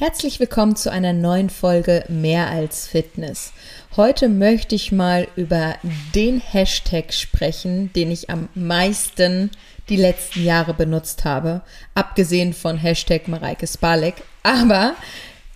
Herzlich 0.00 0.40
willkommen 0.40 0.76
zu 0.76 0.90
einer 0.90 1.12
neuen 1.12 1.50
Folge 1.50 2.06
Mehr 2.08 2.48
als 2.48 2.86
Fitness. 2.86 3.52
Heute 3.98 4.30
möchte 4.30 4.74
ich 4.74 4.92
mal 4.92 5.28
über 5.36 5.74
den 6.14 6.40
Hashtag 6.40 7.12
sprechen, 7.12 7.92
den 7.92 8.10
ich 8.10 8.30
am 8.30 8.48
meisten 8.54 9.50
die 9.90 9.98
letzten 9.98 10.42
Jahre 10.42 10.72
benutzt 10.72 11.26
habe, 11.26 11.60
abgesehen 11.94 12.54
von 12.54 12.78
Hashtag 12.78 13.28
Mareike 13.28 13.66
Spalek, 13.66 14.14
aber 14.42 14.94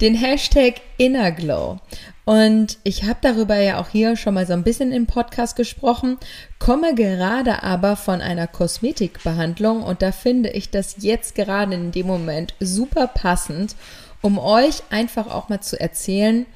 den 0.02 0.14
Hashtag 0.14 0.82
Innerglow. 0.98 1.78
Und 2.26 2.76
ich 2.84 3.04
habe 3.04 3.18
darüber 3.22 3.56
ja 3.56 3.80
auch 3.80 3.88
hier 3.88 4.14
schon 4.14 4.34
mal 4.34 4.46
so 4.46 4.52
ein 4.52 4.62
bisschen 4.62 4.92
im 4.92 5.06
Podcast 5.06 5.56
gesprochen, 5.56 6.18
komme 6.58 6.94
gerade 6.94 7.62
aber 7.62 7.96
von 7.96 8.20
einer 8.20 8.46
Kosmetikbehandlung 8.46 9.82
und 9.82 10.02
da 10.02 10.12
finde 10.12 10.50
ich 10.50 10.68
das 10.68 10.96
jetzt 10.98 11.34
gerade 11.34 11.74
in 11.74 11.92
dem 11.92 12.06
Moment 12.06 12.54
super 12.60 13.06
passend, 13.06 13.74
um 14.24 14.38
euch 14.38 14.82
einfach 14.88 15.26
auch 15.26 15.50
mal 15.50 15.60
zu 15.60 15.78
erzählen, 15.78 16.46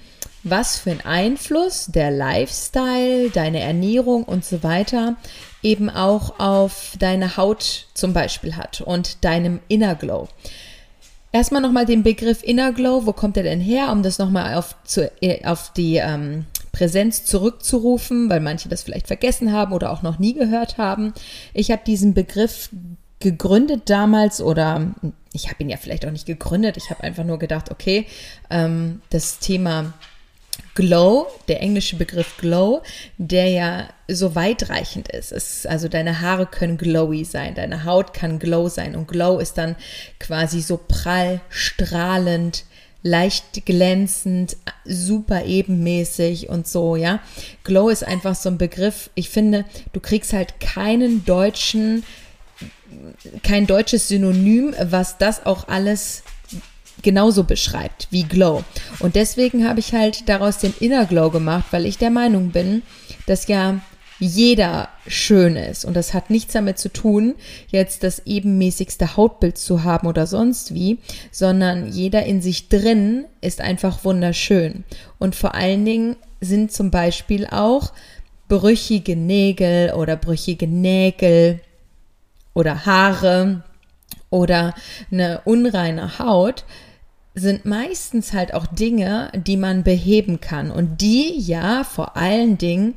was 0.43 0.79
für 0.79 0.91
einen 0.91 1.03
Einfluss 1.03 1.85
der 1.87 2.11
Lifestyle, 2.11 3.29
deine 3.29 3.61
Ernährung 3.61 4.25
und 4.25 4.43
so 4.43 4.63
weiter 4.63 5.17
eben 5.63 5.91
auch 5.91 6.41
auf 6.41 6.95
deine 6.99 7.37
Haut 7.37 7.89
zum 7.93 8.15
Beispiel 8.15 8.57
hat 8.57 8.81
und 8.81 9.23
deinem 9.23 9.61
Inner 9.69 9.97
Glow. 9.97 10.29
Erstmal 11.31 11.61
nochmal 11.61 11.85
den 11.85 12.03
Begriff 12.03 12.43
Inner 12.43 12.73
Glow, 12.73 13.05
wo 13.05 13.13
kommt 13.13 13.37
er 13.37 13.43
denn 13.43 13.61
her, 13.61 13.93
um 13.93 14.03
das 14.03 14.19
nochmal 14.19 14.55
auf, 14.55 14.75
äh, 15.21 15.45
auf 15.45 15.71
die 15.75 15.97
ähm, 15.97 16.47
Präsenz 16.73 17.27
zurückzurufen, 17.27 18.31
weil 18.31 18.41
manche 18.41 18.71
das 18.71 18.83
vielleicht 18.83 19.09
vergessen 19.09 19.53
haben 19.53 19.75
oder 19.75 19.93
auch 19.93 20.01
noch 20.01 20.19
nie 20.19 20.33
gehört 20.33 20.79
haben. 20.79 21.13
Ich 21.53 21.71
habe 21.71 21.83
diesen 21.87 22.15
Begriff 22.15 22.71
gegründet 23.21 23.91
damals 23.91 24.41
oder 24.41 24.95
ich 25.33 25.49
habe 25.49 25.63
ihn 25.63 25.71
ja 25.71 25.77
vielleicht 25.77 26.07
auch 26.07 26.11
nicht 26.11 26.27
gegründet. 26.27 26.77
Ich 26.77 26.91
habe 26.91 27.03
einfach 27.03 27.25
nur 27.25 27.39
gedacht, 27.39 27.71
okay, 27.71 28.07
ähm, 28.51 29.03
das 29.11 29.39
Thema 29.39 29.93
Glow, 30.75 31.27
der 31.49 31.61
englische 31.61 31.97
Begriff 31.97 32.37
Glow, 32.37 32.83
der 33.17 33.49
ja 33.49 33.89
so 34.09 34.35
weitreichend 34.35 35.09
ist. 35.09 35.33
ist. 35.33 35.67
Also 35.67 35.89
deine 35.89 36.21
Haare 36.21 36.47
können 36.47 36.79
glowy 36.79 37.25
sein, 37.25 37.55
deine 37.55 37.85
Haut 37.85 38.15
kann 38.15 38.39
glow 38.39 38.69
sein 38.69 38.95
und 38.95 39.09
Glow 39.09 39.39
ist 39.39 39.59
dann 39.59 39.77
quasi 40.21 40.61
so 40.61 40.77
prall, 40.77 41.41
strahlend, 41.49 42.65
leicht 43.03 43.67
glänzend, 43.67 44.57
super 44.85 45.45
ebenmäßig 45.45 46.49
und 46.49 46.67
so, 46.67 46.97
ja. 46.97 47.21
Glow 47.65 47.89
ist 47.89 48.05
einfach 48.05 48.35
so 48.35 48.49
ein 48.49 48.59
Begriff. 48.59 49.11
Ich 49.15 49.31
finde, 49.31 49.65
du 49.93 50.01
kriegst 50.01 50.33
halt 50.33 50.61
keinen 50.61 51.25
deutschen 51.25 52.05
kein 53.43 53.67
deutsches 53.67 54.09
Synonym, 54.09 54.75
was 54.81 55.19
das 55.19 55.45
auch 55.47 55.69
alles 55.69 56.23
genauso 57.03 57.45
beschreibt 57.45 58.09
wie 58.11 58.25
Glow. 58.25 58.65
Und 58.99 59.15
deswegen 59.15 59.69
habe 59.69 59.81
ich 59.81 59.93
halt 59.93 60.29
daraus 60.29 60.59
den 60.59 60.75
Inner 60.81 61.07
Glow 61.07 61.31
gemacht, 61.31 61.67
weil 61.71 61.87
ich 61.87 61.99
der 61.99 62.11
Meinung 62.11 62.51
bin, 62.51 62.83
dass 63.27 63.47
ja 63.47 63.81
jeder 64.21 64.89
schön 65.07 65.55
ist. 65.55 65.85
Und 65.85 65.95
das 65.95 66.13
hat 66.13 66.29
nichts 66.29 66.53
damit 66.53 66.79
zu 66.79 66.93
tun, 66.93 67.35
jetzt 67.69 68.03
das 68.03 68.23
ebenmäßigste 68.27 69.17
Hautbild 69.17 69.59
zu 69.59 69.85
haben 69.85 70.09
oder 70.09 70.27
sonst 70.27 70.75
wie, 70.75 70.99
sondern 71.31 71.89
jeder 71.93 72.25
in 72.25 72.43
sich 72.43 72.69
drin 72.69 73.27
ist 73.41 73.61
einfach 73.61 74.05
wunderschön. 74.05 74.85
Und 75.19 75.37
vor 75.37 75.55
allen 75.55 75.85
Dingen 75.85 76.17
sind 76.41 76.73
zum 76.73 76.91
Beispiel 76.91 77.47
auch 77.47 77.93
brüchige 78.49 79.15
Nägel 79.15 79.93
oder 79.93 80.17
brüchige 80.17 80.67
Nägel 80.67 81.61
oder 82.59 82.85
Haare 82.87 83.63
oder 84.31 84.75
eine 85.13 85.43
unreine 85.45 86.19
Haut 86.19 86.65
sind 87.35 87.65
meistens 87.65 88.33
halt 88.33 88.53
auch 88.53 88.67
Dinge, 88.67 89.31
die 89.33 89.57
man 89.57 89.85
beheben 89.85 90.41
kann 90.41 90.73
und 90.73 91.01
die 91.01 91.39
ja 91.39 91.85
vor 91.85 92.17
allen 92.17 92.59
Dingen 92.59 92.95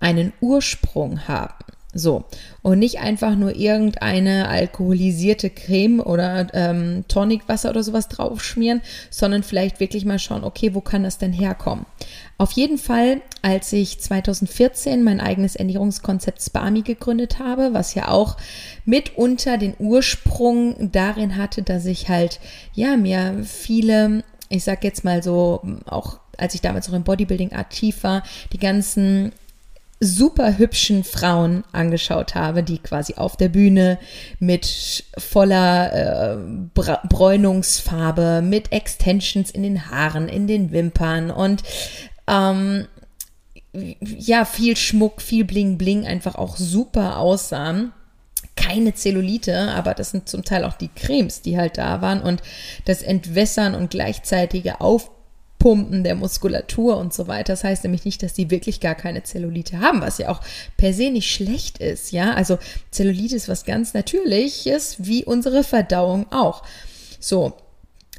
einen 0.00 0.32
Ursprung 0.40 1.28
haben. 1.28 1.55
So. 1.96 2.24
Und 2.62 2.78
nicht 2.78 3.00
einfach 3.00 3.36
nur 3.36 3.56
irgendeine 3.56 4.48
alkoholisierte 4.48 5.50
Creme 5.50 6.00
oder 6.00 6.48
ähm, 6.52 7.04
Tonicwasser 7.08 7.70
oder 7.70 7.82
sowas 7.82 8.08
draufschmieren, 8.08 8.82
sondern 9.10 9.42
vielleicht 9.42 9.80
wirklich 9.80 10.04
mal 10.04 10.18
schauen, 10.18 10.44
okay, 10.44 10.74
wo 10.74 10.80
kann 10.80 11.02
das 11.02 11.18
denn 11.18 11.32
herkommen? 11.32 11.86
Auf 12.38 12.52
jeden 12.52 12.76
Fall, 12.76 13.22
als 13.40 13.72
ich 13.72 13.98
2014 13.98 15.02
mein 15.02 15.20
eigenes 15.20 15.56
Ernährungskonzept 15.56 16.42
Spami 16.42 16.82
gegründet 16.82 17.38
habe, 17.38 17.72
was 17.72 17.94
ja 17.94 18.08
auch 18.08 18.36
mitunter 18.84 19.56
den 19.56 19.74
Ursprung 19.78 20.92
darin 20.92 21.36
hatte, 21.36 21.62
dass 21.62 21.86
ich 21.86 22.10
halt, 22.10 22.40
ja, 22.74 22.98
mir 22.98 23.42
viele, 23.42 24.22
ich 24.50 24.64
sag 24.64 24.84
jetzt 24.84 25.02
mal 25.02 25.22
so, 25.22 25.62
auch 25.86 26.18
als 26.36 26.54
ich 26.54 26.60
damals 26.60 26.88
noch 26.88 26.94
im 26.94 27.04
Bodybuilding 27.04 27.52
aktiv 27.52 28.02
war, 28.02 28.22
die 28.52 28.58
ganzen 28.58 29.32
super 29.98 30.58
hübschen 30.58 31.04
Frauen 31.04 31.64
angeschaut 31.72 32.34
habe, 32.34 32.62
die 32.62 32.78
quasi 32.78 33.14
auf 33.14 33.36
der 33.36 33.48
Bühne 33.48 33.98
mit 34.38 35.04
voller 35.16 35.92
äh, 35.92 36.36
Bräunungsfarbe, 36.74 38.42
mit 38.42 38.72
Extensions 38.72 39.50
in 39.50 39.62
den 39.62 39.90
Haaren, 39.90 40.28
in 40.28 40.46
den 40.46 40.70
Wimpern 40.70 41.30
und 41.30 41.62
ähm, 42.26 42.86
ja, 43.72 44.44
viel 44.44 44.76
Schmuck, 44.76 45.20
viel 45.20 45.44
Bling 45.44 45.78
Bling 45.78 46.06
einfach 46.06 46.34
auch 46.34 46.56
super 46.56 47.18
aussahen. 47.18 47.92
Keine 48.54 48.94
Zellulite, 48.94 49.70
aber 49.72 49.92
das 49.92 50.12
sind 50.12 50.30
zum 50.30 50.42
Teil 50.42 50.64
auch 50.64 50.74
die 50.74 50.88
Cremes, 50.88 51.42
die 51.42 51.58
halt 51.58 51.76
da 51.76 52.00
waren 52.00 52.22
und 52.22 52.42
das 52.86 53.02
Entwässern 53.02 53.74
und 53.74 53.90
gleichzeitige 53.90 54.80
Auf 54.80 55.10
Pumpen 55.66 56.04
der 56.04 56.14
Muskulatur 56.14 56.96
und 56.96 57.12
so 57.12 57.26
weiter. 57.26 57.54
Das 57.54 57.64
heißt 57.64 57.82
nämlich 57.82 58.04
nicht, 58.04 58.22
dass 58.22 58.34
die 58.34 58.52
wirklich 58.52 58.78
gar 58.78 58.94
keine 58.94 59.24
Zellulite 59.24 59.80
haben, 59.80 60.00
was 60.00 60.18
ja 60.18 60.28
auch 60.28 60.40
per 60.76 60.92
se 60.92 61.10
nicht 61.10 61.28
schlecht 61.28 61.78
ist, 61.78 62.12
ja. 62.12 62.34
Also 62.34 62.58
Zellulite 62.92 63.34
ist 63.34 63.48
was 63.48 63.64
ganz 63.64 63.92
Natürliches, 63.92 64.98
wie 65.00 65.24
unsere 65.24 65.64
Verdauung 65.64 66.26
auch. 66.30 66.62
So. 67.18 67.54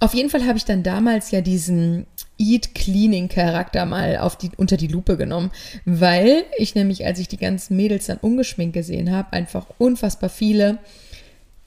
Auf 0.01 0.13
jeden 0.13 0.29
Fall 0.29 0.45
habe 0.45 0.57
ich 0.57 0.65
dann 0.65 0.83
damals 0.83 1.31
ja 1.31 1.39
diesen 1.39 2.05
Eat 2.37 2.75
Cleaning 2.75 3.29
Charakter 3.29 3.85
mal 3.85 4.17
auf 4.17 4.35
die, 4.35 4.51
unter 4.57 4.75
die 4.75 4.87
Lupe 4.87 5.15
genommen, 5.15 5.51
weil 5.85 6.43
ich 6.57 6.75
nämlich, 6.75 7.05
als 7.05 7.17
ich 7.17 7.29
die 7.29 7.37
ganzen 7.37 7.77
Mädels 7.77 8.07
dann 8.07 8.17
ungeschminkt 8.17 8.73
gesehen 8.73 9.09
habe, 9.15 9.31
einfach 9.31 9.67
unfassbar 9.77 10.29
viele 10.29 10.79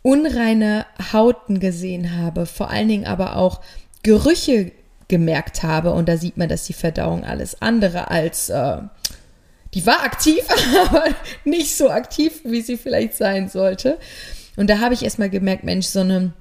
unreine 0.03 0.85
Hauten 1.11 1.59
gesehen 1.59 2.19
habe, 2.19 2.45
vor 2.45 2.69
allen 2.69 2.89
Dingen 2.89 3.07
aber 3.07 3.37
auch 3.37 3.63
Gerüche 4.03 4.73
gemerkt 5.10 5.62
habe. 5.62 5.93
Und 5.93 6.09
da 6.09 6.16
sieht 6.16 6.38
man, 6.38 6.48
dass 6.48 6.65
die 6.65 6.72
Verdauung 6.72 7.25
alles 7.25 7.60
andere 7.60 8.10
als, 8.10 8.48
äh, 8.48 8.78
die 9.75 9.84
war 9.84 10.03
aktiv, 10.04 10.43
aber 10.88 11.04
nicht 11.44 11.76
so 11.76 11.91
aktiv, 11.91 12.41
wie 12.44 12.62
sie 12.62 12.78
vielleicht 12.78 13.15
sein 13.15 13.50
sollte. 13.50 13.98
Und 14.56 14.71
da 14.71 14.78
habe 14.78 14.94
ich 14.94 15.03
erstmal 15.03 15.28
gemerkt, 15.28 15.65
Mensch, 15.65 15.87
so 15.87 16.00
eine 16.00 16.32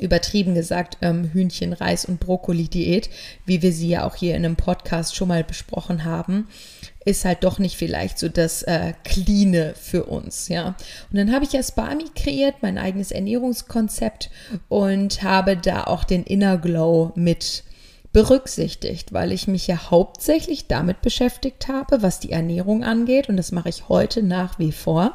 übertrieben 0.00 0.54
gesagt 0.54 0.98
ähm, 1.00 1.30
Hühnchen, 1.32 1.72
Reis 1.72 2.04
und 2.04 2.20
Brokkoli-Diät, 2.20 3.08
wie 3.46 3.62
wir 3.62 3.72
sie 3.72 3.88
ja 3.88 4.04
auch 4.04 4.14
hier 4.14 4.34
in 4.34 4.44
einem 4.44 4.56
Podcast 4.56 5.16
schon 5.16 5.28
mal 5.28 5.44
besprochen 5.44 6.04
haben, 6.04 6.48
ist 7.04 7.24
halt 7.24 7.44
doch 7.44 7.58
nicht 7.58 7.76
vielleicht 7.76 8.18
so 8.18 8.28
das 8.28 8.62
äh, 8.64 8.92
Cleane 9.04 9.74
für 9.80 10.04
uns, 10.04 10.48
ja. 10.48 10.76
Und 11.10 11.18
dann 11.18 11.32
habe 11.32 11.44
ich 11.44 11.52
ja 11.52 11.62
Spami 11.62 12.04
kreiert, 12.14 12.56
mein 12.62 12.78
eigenes 12.78 13.10
Ernährungskonzept 13.10 14.30
und 14.68 15.22
habe 15.22 15.56
da 15.56 15.84
auch 15.84 16.04
den 16.04 16.24
Inner 16.24 16.58
Glow 16.58 17.12
mit 17.14 17.64
berücksichtigt, 18.16 19.12
weil 19.12 19.30
ich 19.30 19.46
mich 19.46 19.66
ja 19.66 19.90
hauptsächlich 19.90 20.68
damit 20.68 21.02
beschäftigt 21.02 21.68
habe, 21.68 22.00
was 22.00 22.18
die 22.18 22.32
Ernährung 22.32 22.82
angeht 22.82 23.28
und 23.28 23.36
das 23.36 23.52
mache 23.52 23.68
ich 23.68 23.90
heute 23.90 24.22
nach 24.22 24.58
wie 24.58 24.72
vor, 24.72 25.14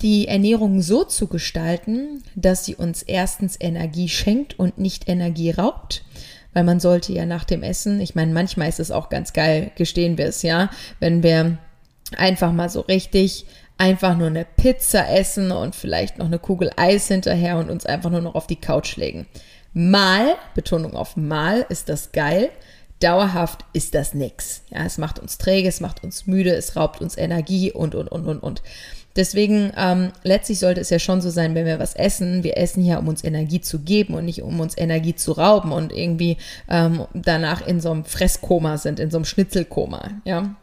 die 0.00 0.26
Ernährung 0.26 0.80
so 0.80 1.04
zu 1.04 1.26
gestalten, 1.26 2.22
dass 2.34 2.64
sie 2.64 2.76
uns 2.76 3.02
erstens 3.02 3.58
Energie 3.60 4.08
schenkt 4.08 4.58
und 4.58 4.78
nicht 4.78 5.06
Energie 5.06 5.50
raubt, 5.50 6.02
weil 6.54 6.64
man 6.64 6.80
sollte 6.80 7.12
ja 7.12 7.26
nach 7.26 7.44
dem 7.44 7.62
Essen, 7.62 8.00
ich 8.00 8.14
meine, 8.14 8.32
manchmal 8.32 8.70
ist 8.70 8.80
es 8.80 8.90
auch 8.90 9.10
ganz 9.10 9.34
geil, 9.34 9.70
gestehen 9.76 10.16
wir 10.16 10.28
es, 10.28 10.40
ja, 10.40 10.70
wenn 10.98 11.22
wir 11.22 11.58
einfach 12.16 12.52
mal 12.52 12.70
so 12.70 12.80
richtig 12.80 13.44
einfach 13.76 14.16
nur 14.16 14.28
eine 14.28 14.46
Pizza 14.46 15.10
essen 15.14 15.52
und 15.52 15.76
vielleicht 15.76 16.16
noch 16.16 16.24
eine 16.24 16.38
Kugel 16.38 16.70
Eis 16.76 17.08
hinterher 17.08 17.58
und 17.58 17.68
uns 17.68 17.84
einfach 17.84 18.08
nur 18.08 18.22
noch 18.22 18.34
auf 18.34 18.46
die 18.46 18.56
Couch 18.56 18.96
legen. 18.96 19.26
Mal, 19.72 20.36
Betonung 20.54 20.94
auf 20.94 21.16
mal, 21.16 21.66
ist 21.68 21.88
das 21.88 22.12
geil. 22.12 22.50
Dauerhaft 23.00 23.64
ist 23.72 23.94
das 23.94 24.12
nix. 24.14 24.62
Ja, 24.70 24.84
es 24.84 24.98
macht 24.98 25.20
uns 25.20 25.38
träge, 25.38 25.68
es 25.68 25.80
macht 25.80 26.02
uns 26.02 26.26
müde, 26.26 26.50
es 26.50 26.74
raubt 26.74 27.00
uns 27.00 27.16
Energie 27.16 27.70
und, 27.70 27.94
und, 27.94 28.08
und, 28.08 28.26
und, 28.26 28.40
und. 28.40 28.62
Deswegen, 29.18 29.72
ähm, 29.76 30.12
letztlich 30.22 30.58
sollte 30.60 30.80
es 30.80 30.90
ja 30.90 30.98
schon 30.98 31.20
so 31.20 31.30
sein, 31.30 31.54
wenn 31.56 31.66
wir 31.66 31.78
was 31.80 31.94
essen, 31.94 32.44
wir 32.44 32.56
essen 32.56 32.84
ja, 32.84 32.98
um 32.98 33.08
uns 33.08 33.24
Energie 33.24 33.60
zu 33.60 33.80
geben 33.80 34.14
und 34.14 34.24
nicht 34.24 34.42
um 34.42 34.60
uns 34.60 34.78
Energie 34.78 35.14
zu 35.16 35.32
rauben 35.32 35.72
und 35.72 35.92
irgendwie 35.92 36.36
ähm, 36.68 37.04
danach 37.14 37.66
in 37.66 37.80
so 37.80 37.90
einem 37.90 38.04
Fresskoma 38.04 38.78
sind, 38.78 39.00
in 39.00 39.10
so 39.10 39.18
einem 39.18 39.24
Schnitzelkoma, 39.24 40.10
ja. 40.24 40.54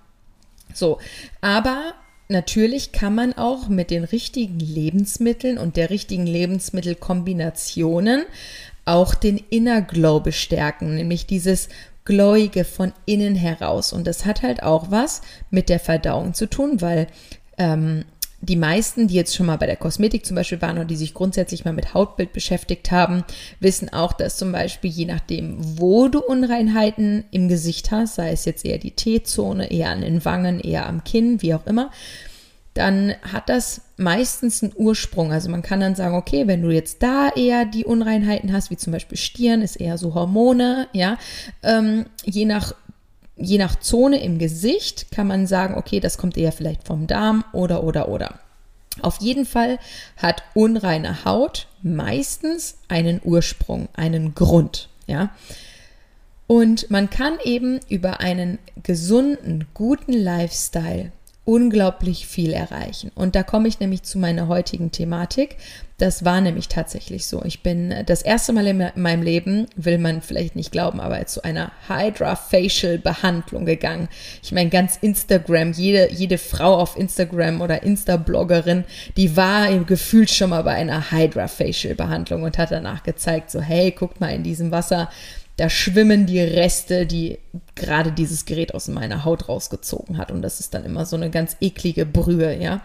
So, 0.73 0.99
aber 1.41 1.93
natürlich 2.29 2.91
kann 2.93 3.13
man 3.13 3.33
auch 3.33 3.67
mit 3.67 3.91
den 3.91 4.05
richtigen 4.05 4.59
Lebensmitteln 4.59 5.57
und 5.57 5.75
der 5.75 5.89
richtigen 5.89 6.25
Lebensmittelkombinationen 6.25 8.23
auch 8.85 9.15
den 9.15 9.37
Inner 9.49 9.81
Glow 9.81 10.19
bestärken, 10.19 10.95
nämlich 10.95 11.25
dieses 11.25 11.69
Glowige 12.05 12.63
von 12.63 12.93
innen 13.05 13.35
heraus. 13.35 13.91
Und 13.91 14.05
das 14.05 14.25
hat 14.25 14.43
halt 14.43 14.61
auch 14.63 14.91
was 14.91 15.21
mit 15.49 15.69
der 15.69 15.79
Verdauung 15.79 16.35
zu 16.35 16.47
tun, 16.47 16.81
weil 16.81 17.07
ähm, 17.57 18.05
die 18.41 18.55
meisten, 18.55 19.07
die 19.07 19.15
jetzt 19.15 19.35
schon 19.35 19.47
mal 19.47 19.57
bei 19.57 19.65
der 19.65 19.75
Kosmetik 19.75 20.25
zum 20.25 20.35
Beispiel 20.35 20.61
waren 20.61 20.77
und 20.77 20.89
die 20.91 20.95
sich 20.95 21.15
grundsätzlich 21.15 21.65
mal 21.65 21.73
mit 21.73 21.93
Hautbild 21.95 22.31
beschäftigt 22.31 22.91
haben, 22.91 23.23
wissen 23.59 23.91
auch, 23.91 24.13
dass 24.13 24.37
zum 24.37 24.51
Beispiel 24.51 24.91
je 24.91 25.05
nachdem, 25.05 25.79
wo 25.79 26.07
du 26.09 26.19
Unreinheiten 26.19 27.23
im 27.31 27.47
Gesicht 27.47 27.89
hast, 27.89 28.15
sei 28.15 28.31
es 28.31 28.45
jetzt 28.45 28.63
eher 28.63 28.77
die 28.77 28.91
T-Zone, 28.91 29.71
eher 29.71 29.89
an 29.89 30.01
den 30.01 30.23
Wangen, 30.25 30.59
eher 30.59 30.85
am 30.85 31.03
Kinn, 31.03 31.41
wie 31.41 31.55
auch 31.55 31.65
immer, 31.65 31.89
dann 32.75 33.15
hat 33.23 33.49
das 33.49 33.81
meistens 33.97 34.61
einen 34.61 34.73
Ursprung. 34.75 35.31
Also 35.31 35.49
man 35.49 35.61
kann 35.61 35.79
dann 35.79 35.95
sagen, 35.95 36.15
okay, 36.15 36.47
wenn 36.47 36.61
du 36.61 36.69
jetzt 36.69 37.01
da 37.01 37.29
eher 37.29 37.65
die 37.65 37.85
Unreinheiten 37.85 38.51
hast, 38.51 38.69
wie 38.71 38.77
zum 38.77 38.93
Beispiel 38.93 39.17
Stirn, 39.17 39.61
ist 39.61 39.77
eher 39.77 39.97
so 39.97 40.13
Hormone, 40.13 40.87
ja, 40.93 41.17
ähm, 41.63 42.05
je 42.23 42.45
nach 42.45 42.73
je 43.37 43.57
nach 43.57 43.77
Zone 43.79 44.23
im 44.23 44.39
Gesicht 44.39 45.11
kann 45.11 45.27
man 45.27 45.45
sagen, 45.45 45.75
okay, 45.75 45.99
das 45.99 46.17
kommt 46.17 46.37
eher 46.37 46.53
vielleicht 46.53 46.87
vom 46.87 47.05
Darm 47.05 47.43
oder 47.51 47.83
oder 47.83 48.07
oder. 48.07 48.39
Auf 49.01 49.17
jeden 49.19 49.45
Fall 49.45 49.77
hat 50.15 50.43
unreine 50.53 51.25
Haut 51.25 51.67
meistens 51.83 52.77
einen 52.87 53.19
Ursprung, 53.23 53.89
einen 53.93 54.35
Grund, 54.35 54.87
ja. 55.05 55.31
Und 56.47 56.91
man 56.91 57.09
kann 57.09 57.39
eben 57.43 57.79
über 57.89 58.19
einen 58.19 58.59
gesunden, 58.83 59.65
guten 59.73 60.13
Lifestyle 60.13 61.11
unglaublich 61.45 62.25
viel 62.25 62.53
erreichen. 62.53 63.11
Und 63.13 63.35
da 63.35 63.43
komme 63.43 63.67
ich 63.67 63.79
nämlich 63.79 64.01
zu 64.01 64.17
meiner 64.17 64.47
heutigen 64.47 64.91
Thematik. 64.91 65.57
Das 65.97 66.25
war 66.25 66.41
nämlich 66.41 66.67
tatsächlich 66.67 67.27
so. 67.27 67.41
Ich 67.45 67.61
bin 67.61 67.93
das 68.05 68.23
erste 68.23 68.51
Mal 68.51 68.67
in 68.67 68.91
meinem 68.95 69.21
Leben, 69.21 69.67
will 69.75 69.97
man 69.97 70.21
vielleicht 70.21 70.55
nicht 70.55 70.71
glauben, 70.71 70.99
aber 70.99 71.25
zu 71.27 71.43
einer 71.43 71.71
Hydra 71.87 72.35
Facial 72.35 72.97
Behandlung 72.97 73.63
gegangen. 73.65 74.09
Ich 74.43 74.51
meine, 74.51 74.69
ganz 74.69 74.97
Instagram, 74.97 75.71
jede, 75.71 76.11
jede 76.11 76.37
Frau 76.37 76.75
auf 76.75 76.97
Instagram 76.97 77.61
oder 77.61 77.83
Insta-Bloggerin, 77.83 78.83
die 79.15 79.37
war 79.37 79.71
gefühlt 79.85 80.31
schon 80.31 80.49
mal 80.49 80.63
bei 80.63 80.73
einer 80.73 81.11
Hydra 81.11 81.47
Facial 81.47 81.95
Behandlung 81.95 82.43
und 82.43 82.57
hat 82.57 82.71
danach 82.71 83.03
gezeigt, 83.03 83.51
so, 83.51 83.61
hey, 83.61 83.91
guckt 83.91 84.19
mal 84.19 84.33
in 84.33 84.43
diesem 84.43 84.71
Wasser 84.71 85.09
da 85.57 85.69
schwimmen 85.69 86.25
die 86.25 86.41
Reste, 86.41 87.05
die 87.05 87.39
gerade 87.75 88.11
dieses 88.11 88.45
Gerät 88.45 88.73
aus 88.73 88.87
meiner 88.87 89.23
Haut 89.23 89.47
rausgezogen 89.47 90.17
hat. 90.17 90.31
Und 90.31 90.41
das 90.41 90.59
ist 90.59 90.73
dann 90.73 90.85
immer 90.85 91.05
so 91.05 91.15
eine 91.15 91.29
ganz 91.29 91.55
eklige 91.61 92.05
Brühe, 92.05 92.61
ja. 92.61 92.81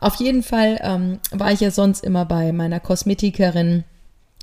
Auf 0.00 0.16
jeden 0.16 0.42
Fall 0.42 0.78
ähm, 0.82 1.18
war 1.30 1.52
ich 1.52 1.60
ja 1.60 1.70
sonst 1.70 2.04
immer 2.04 2.26
bei 2.26 2.52
meiner 2.52 2.80
Kosmetikerin 2.80 3.84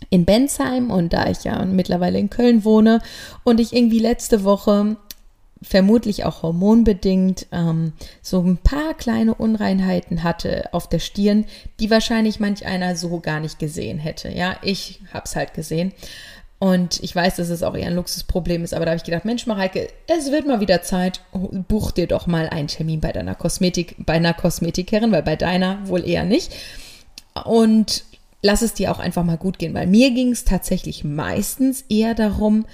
in 0.10 0.26
Bensheim 0.26 0.90
und 0.90 1.14
da 1.14 1.30
ich 1.30 1.44
ja 1.44 1.64
mittlerweile 1.66 2.18
in 2.18 2.32
Köln 2.32 2.66
wohne 2.66 3.02
und 3.44 3.60
ich 3.60 3.74
irgendwie 3.74 4.00
letzte 4.00 4.44
Woche 4.44 4.96
vermutlich 5.62 6.26
auch 6.26 6.42
hormonbedingt 6.42 7.46
ähm, 7.52 7.94
so 8.22 8.42
ein 8.42 8.58
paar 8.58 8.96
kleine 8.96 9.36
Unreinheiten 9.36 10.24
hatte 10.24 10.70
auf 10.72 10.90
der 10.90 11.00
Stirn, 11.00 11.46
die 11.80 11.92
wahrscheinlich 11.92 12.40
manch 12.40 12.66
einer 12.66 12.96
so 12.96 13.20
gar 13.20 13.40
nicht 13.40 13.60
gesehen 13.60 14.00
hätte. 14.00 14.30
Ja, 14.30 14.56
ich 14.64 15.02
habe 15.14 15.26
es 15.26 15.36
halt 15.36 15.54
gesehen. 15.54 15.94
Und 16.62 17.02
ich 17.02 17.16
weiß, 17.16 17.38
dass 17.38 17.50
es 17.50 17.64
auch 17.64 17.76
eher 17.76 17.88
ein 17.88 17.96
Luxusproblem 17.96 18.64
ist, 18.64 18.76
aber 18.76 18.86
da 18.86 18.92
habe 18.92 18.98
ich 18.98 19.04
gedacht, 19.04 19.26
Mensch, 19.26 19.48
Mareike, 19.48 19.88
es 20.06 20.30
wird 20.30 20.46
mal 20.46 20.60
wieder 20.60 20.84
Zeit, 20.84 21.20
buch 21.68 21.90
dir 21.90 22.06
doch 22.06 22.28
mal 22.28 22.50
einen 22.50 22.68
Termin 22.68 23.02
bei 23.02 23.12
deiner 23.12 23.34
Kosmetik, 23.34 23.96
bei 23.98 24.14
einer 24.14 24.36
Kosmetikerin, 24.36 25.12
weil 25.12 25.24
bei 25.24 25.36
deiner 25.36 25.88
wohl 25.88 26.08
eher 26.08 26.24
nicht. 26.24 26.54
Und 27.46 28.04
lass 28.44 28.62
es 28.62 28.76
dir 28.76 28.92
auch 28.92 29.00
einfach 29.00 29.24
mal 29.24 29.40
gut 29.40 29.58
gehen, 29.58 29.74
weil 29.74 29.88
mir 29.88 30.12
ging 30.12 30.32
es 30.32 30.46
tatsächlich 30.46 31.04
meistens 31.04 31.84
eher 31.90 32.14
darum, 32.14 32.68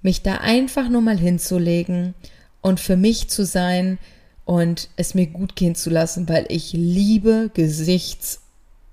mich 0.00 0.22
da 0.22 0.36
einfach 0.36 0.88
nur 0.88 1.00
mal 1.00 1.18
hinzulegen 1.18 2.14
und 2.60 2.78
für 2.78 2.96
mich 2.96 3.30
zu 3.30 3.44
sein 3.44 3.98
und 4.44 4.90
es 4.94 5.14
mir 5.14 5.26
gut 5.26 5.56
gehen 5.56 5.74
zu 5.74 5.90
lassen, 5.90 6.28
weil 6.28 6.46
ich 6.50 6.72
liebe 6.72 7.50
Gesichts- 7.52 8.42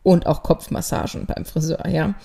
und 0.02 0.26
auch 0.26 0.42
Kopfmassagen 0.42 1.28
beim 1.28 1.46
Friseur, 1.46 1.88
ja 1.88 2.16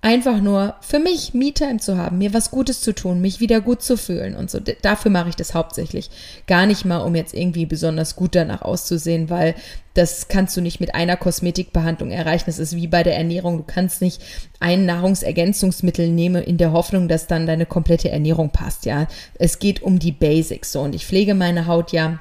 einfach 0.00 0.40
nur 0.40 0.76
für 0.80 1.00
mich 1.00 1.34
Me-Time 1.34 1.78
zu 1.78 1.98
haben, 1.98 2.18
mir 2.18 2.32
was 2.32 2.52
Gutes 2.52 2.80
zu 2.80 2.94
tun, 2.94 3.20
mich 3.20 3.40
wieder 3.40 3.60
gut 3.60 3.82
zu 3.82 3.96
fühlen 3.96 4.36
und 4.36 4.48
so. 4.48 4.60
Dafür 4.82 5.10
mache 5.10 5.30
ich 5.30 5.36
das 5.36 5.54
hauptsächlich. 5.54 6.10
Gar 6.46 6.66
nicht 6.66 6.84
mal, 6.84 6.98
um 6.98 7.16
jetzt 7.16 7.34
irgendwie 7.34 7.66
besonders 7.66 8.14
gut 8.14 8.36
danach 8.36 8.62
auszusehen, 8.62 9.28
weil 9.28 9.56
das 9.94 10.28
kannst 10.28 10.56
du 10.56 10.60
nicht 10.60 10.78
mit 10.78 10.94
einer 10.94 11.16
Kosmetikbehandlung 11.16 12.12
erreichen. 12.12 12.44
Das 12.46 12.60
ist 12.60 12.76
wie 12.76 12.86
bei 12.86 13.02
der 13.02 13.16
Ernährung. 13.16 13.56
Du 13.56 13.64
kannst 13.64 14.00
nicht 14.00 14.22
ein 14.60 14.86
Nahrungsergänzungsmittel 14.86 16.08
nehmen 16.08 16.44
in 16.44 16.58
der 16.58 16.70
Hoffnung, 16.70 17.08
dass 17.08 17.26
dann 17.26 17.48
deine 17.48 17.66
komplette 17.66 18.08
Ernährung 18.08 18.50
passt, 18.50 18.86
ja. 18.86 19.08
Es 19.34 19.58
geht 19.58 19.82
um 19.82 19.98
die 19.98 20.12
Basics 20.12 20.70
so 20.70 20.80
und 20.80 20.94
ich 20.94 21.06
pflege 21.06 21.34
meine 21.34 21.66
Haut 21.66 21.90
ja 21.90 22.20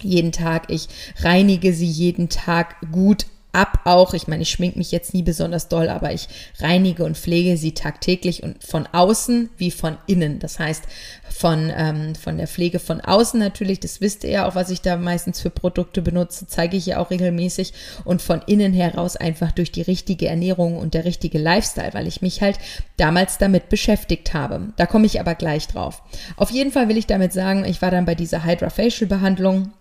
jeden 0.00 0.30
Tag. 0.30 0.70
Ich 0.70 0.88
reinige 1.18 1.72
sie 1.72 1.86
jeden 1.86 2.28
Tag 2.28 2.76
gut 2.92 3.26
ab 3.56 3.80
auch. 3.84 4.14
Ich 4.14 4.28
meine, 4.28 4.42
ich 4.42 4.50
schmink 4.50 4.76
mich 4.76 4.92
jetzt 4.92 5.14
nie 5.14 5.22
besonders 5.22 5.68
doll, 5.68 5.88
aber 5.88 6.12
ich 6.12 6.28
reinige 6.58 7.04
und 7.04 7.16
pflege 7.16 7.56
sie 7.56 7.72
tagtäglich 7.72 8.42
und 8.42 8.62
von 8.62 8.86
außen 8.92 9.50
wie 9.56 9.70
von 9.70 9.96
innen. 10.06 10.38
Das 10.38 10.58
heißt, 10.58 10.84
von, 11.28 11.72
ähm, 11.74 12.14
von 12.14 12.36
der 12.36 12.46
Pflege 12.46 12.78
von 12.78 13.00
außen 13.00 13.40
natürlich, 13.40 13.80
das 13.80 14.00
wisst 14.00 14.24
ihr 14.24 14.30
ja 14.30 14.48
auch, 14.48 14.54
was 14.54 14.70
ich 14.70 14.82
da 14.82 14.96
meistens 14.96 15.40
für 15.40 15.50
Produkte 15.50 16.02
benutze, 16.02 16.46
zeige 16.46 16.76
ich 16.76 16.86
ja 16.86 16.98
auch 16.98 17.10
regelmäßig 17.10 17.72
und 18.04 18.22
von 18.22 18.42
innen 18.46 18.72
heraus 18.72 19.16
einfach 19.16 19.52
durch 19.52 19.72
die 19.72 19.82
richtige 19.82 20.28
Ernährung 20.28 20.78
und 20.78 20.94
der 20.94 21.04
richtige 21.04 21.38
Lifestyle, 21.38 21.94
weil 21.94 22.06
ich 22.06 22.22
mich 22.22 22.42
halt 22.42 22.58
damals 22.98 23.38
damit 23.38 23.68
beschäftigt 23.68 24.34
habe. 24.34 24.68
Da 24.76 24.86
komme 24.86 25.06
ich 25.06 25.18
aber 25.18 25.34
gleich 25.34 25.66
drauf. 25.66 26.02
Auf 26.36 26.50
jeden 26.50 26.72
Fall 26.72 26.88
will 26.88 26.98
ich 26.98 27.06
damit 27.06 27.32
sagen, 27.32 27.64
ich 27.64 27.80
war 27.80 27.90
dann 27.90 28.04
bei 28.04 28.14
dieser 28.14 28.44
Hydra 28.44 28.70
Facial 28.70 29.08
Behandlung 29.08 29.72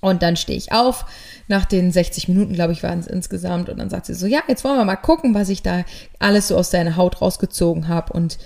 und 0.00 0.22
dann 0.22 0.36
stehe 0.36 0.56
ich 0.56 0.72
auf, 0.72 1.04
nach 1.48 1.64
den 1.64 1.92
60 1.92 2.28
Minuten, 2.28 2.54
glaube 2.54 2.72
ich, 2.72 2.82
waren 2.82 3.00
es 3.00 3.06
insgesamt. 3.06 3.68
Und 3.68 3.78
dann 3.78 3.90
sagt 3.90 4.06
sie 4.06 4.14
so, 4.14 4.26
ja, 4.26 4.40
jetzt 4.48 4.64
wollen 4.64 4.78
wir 4.78 4.84
mal 4.84 4.96
gucken, 4.96 5.34
was 5.34 5.48
ich 5.48 5.62
da 5.62 5.84
alles 6.18 6.48
so 6.48 6.56
aus 6.56 6.70
deiner 6.70 6.96
Haut 6.96 7.20
rausgezogen 7.20 7.88
habe. 7.88 8.12
Und 8.12 8.38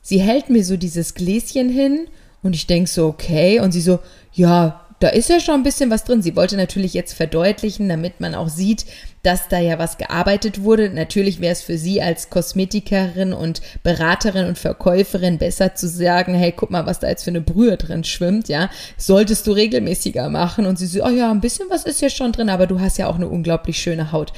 sie 0.00 0.20
hält 0.20 0.48
mir 0.48 0.64
so 0.64 0.76
dieses 0.76 1.14
Gläschen 1.14 1.68
hin 1.68 2.06
und 2.42 2.54
ich 2.54 2.66
denke 2.66 2.88
so, 2.88 3.06
okay. 3.06 3.60
Und 3.60 3.72
sie 3.72 3.82
so, 3.82 4.00
ja, 4.32 4.81
da 5.02 5.08
ist 5.08 5.28
ja 5.28 5.40
schon 5.40 5.56
ein 5.56 5.62
bisschen 5.64 5.90
was 5.90 6.04
drin. 6.04 6.22
Sie 6.22 6.36
wollte 6.36 6.56
natürlich 6.56 6.94
jetzt 6.94 7.14
verdeutlichen, 7.14 7.88
damit 7.88 8.20
man 8.20 8.36
auch 8.36 8.48
sieht, 8.48 8.86
dass 9.24 9.48
da 9.48 9.58
ja 9.58 9.78
was 9.78 9.98
gearbeitet 9.98 10.62
wurde. 10.62 10.90
Natürlich 10.90 11.40
wäre 11.40 11.52
es 11.52 11.62
für 11.62 11.76
sie 11.76 12.00
als 12.00 12.30
Kosmetikerin 12.30 13.32
und 13.32 13.62
Beraterin 13.82 14.46
und 14.46 14.58
Verkäuferin 14.58 15.38
besser 15.38 15.74
zu 15.74 15.88
sagen, 15.88 16.34
hey, 16.34 16.52
guck 16.56 16.70
mal, 16.70 16.86
was 16.86 17.00
da 17.00 17.08
jetzt 17.08 17.24
für 17.24 17.30
eine 17.30 17.40
Brühe 17.40 17.76
drin 17.76 18.04
schwimmt, 18.04 18.48
ja. 18.48 18.70
Solltest 18.96 19.46
du 19.48 19.52
regelmäßiger 19.52 20.28
machen. 20.28 20.66
Und 20.66 20.78
sie 20.78 20.86
so, 20.86 21.04
oh 21.04 21.10
ja, 21.10 21.30
ein 21.30 21.40
bisschen 21.40 21.68
was 21.68 21.84
ist 21.84 22.00
ja 22.00 22.08
schon 22.08 22.30
drin, 22.30 22.48
aber 22.48 22.68
du 22.68 22.78
hast 22.78 22.98
ja 22.98 23.08
auch 23.08 23.16
eine 23.16 23.28
unglaublich 23.28 23.78
schöne 23.78 24.12
Haut. 24.12 24.32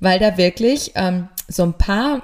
Weil 0.00 0.18
da 0.18 0.38
wirklich 0.38 0.92
ähm, 0.94 1.28
so 1.48 1.62
ein 1.62 1.74
paar 1.74 2.22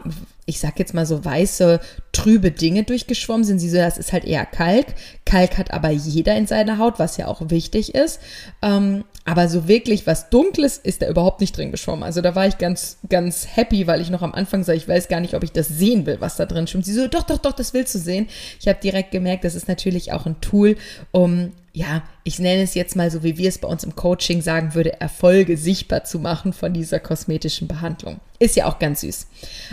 ich 0.53 0.61
sag 0.61 0.79
jetzt 0.79 0.93
mal 0.93 1.07
so 1.07 1.25
weiße, 1.25 1.81
trübe 2.13 2.51
Dinge 2.51 2.85
durchgeschwommen 2.85 3.45
sind. 3.45 3.59
Sie 3.59 3.71
so, 3.71 3.79
das 3.79 3.97
ist 3.97 4.13
halt 4.13 4.25
eher 4.25 4.45
Kalk. 4.45 4.87
Kalk 5.25 5.57
hat 5.57 5.73
aber 5.73 5.89
jeder 5.91 6.37
in 6.37 6.47
seiner 6.47 6.77
Haut, 6.77 6.99
was 6.99 7.17
ja 7.17 7.27
auch 7.27 7.41
wichtig 7.49 7.95
ist. 7.95 8.21
Ähm, 8.61 9.05
aber 9.25 9.49
so 9.49 9.69
wirklich 9.69 10.07
was 10.07 10.31
Dunkles 10.31 10.79
ist 10.79 11.03
da 11.03 11.09
überhaupt 11.09 11.41
nicht 11.41 11.57
drin 11.57 11.71
geschwommen. 11.71 12.03
Also 12.03 12.21
da 12.21 12.35
war 12.35 12.47
ich 12.47 12.59
ganz, 12.59 12.99
ganz 13.09 13.47
happy, 13.55 13.87
weil 13.87 14.01
ich 14.01 14.11
noch 14.11 14.23
am 14.23 14.35
Anfang 14.35 14.65
sah, 14.65 14.73
ich 14.73 14.89
weiß 14.89 15.09
gar 15.09 15.21
nicht, 15.21 15.35
ob 15.35 15.45
ich 15.45 15.53
das 15.53 15.69
sehen 15.69 16.07
will, 16.07 16.21
was 16.21 16.37
da 16.37 16.47
drin 16.47 16.67
schwimmt. 16.67 16.85
Sie 16.85 16.93
so, 16.93 17.07
doch, 17.07 17.23
doch, 17.23 17.39
doch, 17.39 17.53
das 17.53 17.73
willst 17.73 17.95
du 17.95 17.99
sehen. 17.99 18.29
Ich 18.61 18.69
habe 18.69 18.81
direkt 18.81 19.13
gemerkt, 19.13 19.45
das 19.45 19.55
ist 19.55 19.69
natürlich 19.69 20.13
auch 20.13 20.27
ein 20.27 20.41
Tool, 20.41 20.77
um 21.13 21.53
ja, 21.75 22.03
ich 22.23 22.39
nenne 22.39 22.63
es 22.63 22.75
jetzt 22.75 22.97
mal 22.97 23.11
so, 23.11 23.23
wie 23.23 23.39
wir 23.39 23.49
es 23.49 23.57
bei 23.57 23.69
uns 23.69 23.83
im 23.83 23.97
Coaching 23.97 24.43
sagen 24.43 24.75
würde, 24.75 25.01
Erfolge 25.01 25.57
sichtbar 25.57 26.05
zu 26.05 26.19
machen 26.19 26.53
von 26.53 26.75
dieser 26.75 27.01
kosmetischen 27.01 27.67
Behandlung. 27.67 28.21
Ist 28.39 28.57
ja 28.57 28.67
auch 28.67 28.79
ganz 28.79 29.01
süß. 29.01 29.27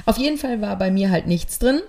Auf 0.06 0.18
jeden 0.18 0.38
Fall 0.38 0.62
war 0.62 0.78
bei 0.78 0.92
mir 0.92 1.12
halt 1.12 1.28
nichts 1.28 1.60
drin. 1.60 1.82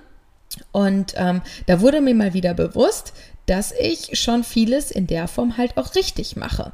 Und 0.72 1.14
ähm, 1.16 1.42
da 1.66 1.80
wurde 1.80 2.00
mir 2.00 2.14
mal 2.16 2.34
wieder 2.34 2.54
bewusst, 2.54 3.12
dass 3.46 3.72
ich 3.72 4.18
schon 4.18 4.42
vieles 4.42 4.90
in 4.90 5.06
der 5.06 5.28
Form 5.28 5.56
halt 5.56 5.76
auch 5.76 5.94
richtig 5.94 6.34
mache. 6.34 6.72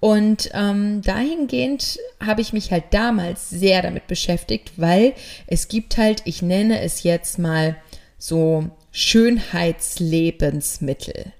Und 0.00 0.50
ähm, 0.54 1.02
dahingehend 1.02 1.98
habe 2.24 2.40
ich 2.40 2.52
mich 2.52 2.70
halt 2.70 2.84
damals 2.92 3.50
sehr 3.50 3.82
damit 3.82 4.06
beschäftigt, 4.06 4.74
weil 4.76 5.14
es 5.46 5.66
gibt 5.68 5.96
halt, 5.96 6.22
ich 6.24 6.42
nenne 6.42 6.80
es 6.80 7.02
jetzt 7.02 7.36
mal 7.38 7.76
so 8.16 8.70
Schönheitslebensmittel. 8.92 11.32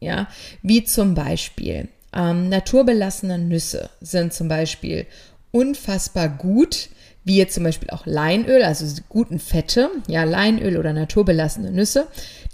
Ja, 0.00 0.28
wie 0.62 0.84
zum 0.84 1.14
Beispiel 1.14 1.88
ähm, 2.14 2.48
naturbelassene 2.48 3.38
Nüsse 3.38 3.90
sind 4.00 4.32
zum 4.32 4.48
Beispiel 4.48 5.06
unfassbar 5.52 6.28
gut, 6.28 6.88
wie 7.26 7.36
jetzt 7.36 7.54
zum 7.54 7.64
Beispiel 7.64 7.90
auch 7.90 8.06
Leinöl, 8.06 8.62
also 8.62 8.86
guten 9.08 9.40
Fette, 9.40 9.90
ja, 10.06 10.22
Leinöl 10.22 10.76
oder 10.76 10.92
naturbelassene 10.92 11.72
Nüsse, 11.72 12.06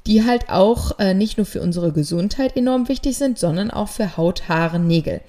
die 0.06 0.24
halt 0.24 0.48
auch 0.48 0.98
äh, 0.98 1.12
nicht 1.12 1.36
nur 1.36 1.44
für 1.44 1.60
unsere 1.60 1.92
Gesundheit 1.92 2.56
enorm 2.56 2.88
wichtig 2.88 3.18
sind, 3.18 3.38
sondern 3.38 3.70
auch 3.70 3.90
für 3.90 4.16
Haut, 4.16 4.48
Haare, 4.48 4.78
Nägel. 4.78 5.20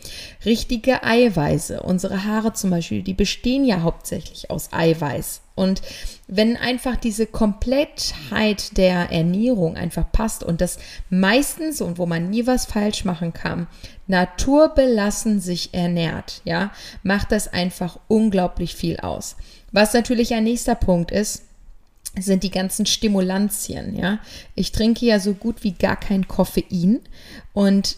Richtige 0.45 1.03
Eiweiße. 1.03 1.81
Unsere 1.81 2.23
Haare 2.23 2.53
zum 2.53 2.69
Beispiel, 2.69 3.03
die 3.03 3.13
bestehen 3.13 3.65
ja 3.65 3.81
hauptsächlich 3.81 4.50
aus 4.50 4.69
Eiweiß. 4.71 5.41
Und 5.55 5.81
wenn 6.36 6.58
einfach 6.58 6.96
diese 6.96 7.28
Komplettheit 7.28 8.75
der 8.78 9.12
Ernährung 9.12 9.75
einfach 9.75 10.12
passt 10.12 10.44
und 10.44 10.62
das 10.62 10.80
meistens 11.10 11.80
und 11.80 12.00
wo 12.00 12.08
man 12.08 12.32
nie 12.32 12.48
was 12.48 12.66
falsch 12.66 13.06
machen 13.06 13.34
kann, 13.34 13.68
naturbelassen 14.08 15.40
sich 15.40 15.74
ernährt, 15.74 16.42
ja, 16.44 16.72
macht 17.04 17.32
das 17.32 17.48
einfach 17.54 18.00
unglaublich 18.08 18.75
viel 18.75 18.98
aus. 18.98 19.36
Was 19.72 19.94
natürlich 19.94 20.34
ein 20.34 20.44
nächster 20.44 20.75
Punkt 20.75 21.12
ist, 21.12 21.44
sind 22.20 22.44
die 22.44 22.52
ganzen 22.52 22.86
Stimulantien, 22.86 23.96
ja. 23.96 24.20
Ich 24.56 24.72
trinke 24.72 25.06
ja 25.06 25.20
so 25.20 25.34
gut 25.34 25.63
wie 25.63 25.74
gar 25.74 26.00
kein 26.00 26.28
Koffein 26.28 27.00
und 27.54 27.98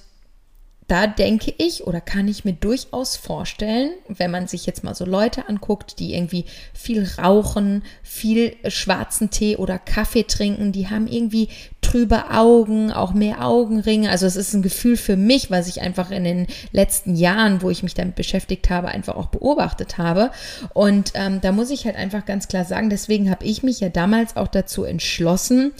da 0.87 1.07
denke 1.07 1.51
ich 1.57 1.87
oder 1.87 1.99
kann 1.99 2.27
ich 2.27 2.45
mir 2.45 2.53
durchaus 2.53 3.15
vorstellen, 3.15 3.91
wenn 4.07 4.29
man 4.29 4.47
sich 4.47 4.67
jetzt 4.67 4.83
mal 4.83 4.93
so 4.93 5.03
Leute 5.03 5.49
anguckt, 5.49 5.97
die 5.97 6.13
irgendwie 6.13 6.45
viel 6.73 7.07
rauchen, 7.17 7.83
viel 8.03 8.55
schwarzen 8.67 9.31
Tee 9.31 9.57
oder 9.57 9.79
Kaffee 9.79 10.23
trinken, 10.23 10.71
die 10.71 10.87
haben 10.87 11.07
irgendwie 11.07 11.49
trübe 11.81 12.29
Augen, 12.29 12.91
auch 12.91 13.13
mehr 13.13 13.43
Augenringe. 13.43 14.11
Also 14.11 14.27
es 14.27 14.35
ist 14.35 14.53
ein 14.53 14.61
Gefühl 14.61 14.95
für 14.95 15.15
mich, 15.15 15.49
was 15.49 15.67
ich 15.67 15.81
einfach 15.81 16.11
in 16.11 16.23
den 16.23 16.47
letzten 16.71 17.15
Jahren, 17.15 17.63
wo 17.63 17.71
ich 17.71 17.81
mich 17.81 17.95
damit 17.95 18.15
beschäftigt 18.15 18.69
habe, 18.69 18.89
einfach 18.89 19.15
auch 19.15 19.27
beobachtet 19.27 19.97
habe. 19.97 20.29
Und 20.73 21.13
ähm, 21.15 21.41
da 21.41 21.51
muss 21.51 21.71
ich 21.71 21.85
halt 21.85 21.95
einfach 21.95 22.25
ganz 22.25 22.47
klar 22.47 22.65
sagen, 22.65 22.91
deswegen 22.91 23.31
habe 23.31 23.45
ich 23.45 23.63
mich 23.63 23.79
ja 23.79 23.89
damals 23.89 24.35
auch 24.37 24.47
dazu 24.47 24.83
entschlossen, 24.83 25.73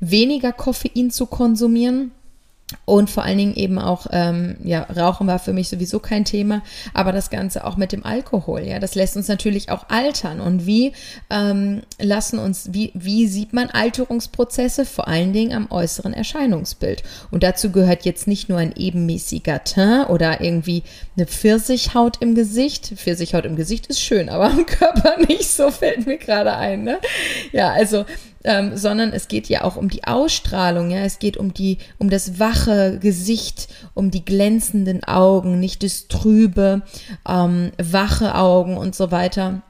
weniger 0.00 0.52
Koffein 0.52 1.10
zu 1.10 1.26
konsumieren 1.26 2.12
und 2.84 3.10
vor 3.10 3.24
allen 3.24 3.38
Dingen 3.38 3.54
eben 3.54 3.78
auch, 3.78 4.06
ähm, 4.10 4.56
ja, 4.62 4.82
Rauchen 4.82 5.26
war 5.26 5.38
für 5.38 5.52
mich 5.52 5.68
sowieso 5.68 5.98
kein 5.98 6.24
Thema, 6.24 6.62
aber 6.94 7.12
das 7.12 7.30
Ganze 7.30 7.64
auch 7.64 7.76
mit 7.76 7.92
dem 7.92 8.04
Alkohol, 8.04 8.60
ja, 8.60 8.78
das 8.78 8.94
lässt 8.94 9.16
uns 9.16 9.28
natürlich 9.28 9.70
auch 9.70 9.88
altern. 9.88 10.40
Und 10.40 10.66
wie 10.66 10.92
ähm, 11.30 11.82
lassen 11.98 12.38
uns, 12.38 12.72
wie, 12.72 12.92
wie 12.94 13.26
sieht 13.26 13.52
man 13.52 13.70
Alterungsprozesse? 13.70 14.84
Vor 14.84 15.08
allen 15.08 15.32
Dingen 15.32 15.52
am 15.52 15.70
äußeren 15.70 16.12
Erscheinungsbild. 16.12 17.02
Und 17.30 17.42
dazu 17.42 17.70
gehört 17.70 18.04
jetzt 18.04 18.26
nicht 18.26 18.48
nur 18.48 18.58
ein 18.58 18.74
ebenmäßiger 18.76 19.64
Teint 19.64 19.80
oder 20.08 20.40
irgendwie 20.40 20.82
eine 21.16 21.26
Pfirsichhaut 21.26 22.18
im 22.20 22.34
Gesicht. 22.34 22.92
Pfirsichhaut 22.96 23.44
im 23.44 23.56
Gesicht 23.56 23.86
ist 23.86 24.00
schön, 24.00 24.28
aber 24.28 24.46
am 24.46 24.66
Körper 24.66 25.16
nicht 25.26 25.50
so, 25.50 25.70
fällt 25.70 26.06
mir 26.06 26.18
gerade 26.18 26.54
ein, 26.54 26.84
ne? 26.84 26.98
Ja, 27.52 27.70
also 27.72 28.04
ähm, 28.44 28.76
sondern 28.76 29.12
es 29.12 29.28
geht 29.28 29.48
ja 29.48 29.64
auch 29.64 29.76
um 29.76 29.88
die 29.88 30.04
Ausstrahlung, 30.04 30.90
ja, 30.90 31.00
es 31.00 31.18
geht 31.18 31.36
um 31.36 31.52
die, 31.52 31.78
um 31.98 32.10
das 32.10 32.38
wache 32.38 32.98
Gesicht, 32.98 33.68
um 33.94 34.10
die 34.10 34.24
glänzenden 34.24 35.04
Augen, 35.04 35.60
nicht 35.60 35.82
das 35.82 36.08
trübe, 36.08 36.82
ähm, 37.28 37.72
wache 37.78 38.34
Augen 38.34 38.76
und 38.76 38.94
so 38.94 39.10
weiter. 39.10 39.62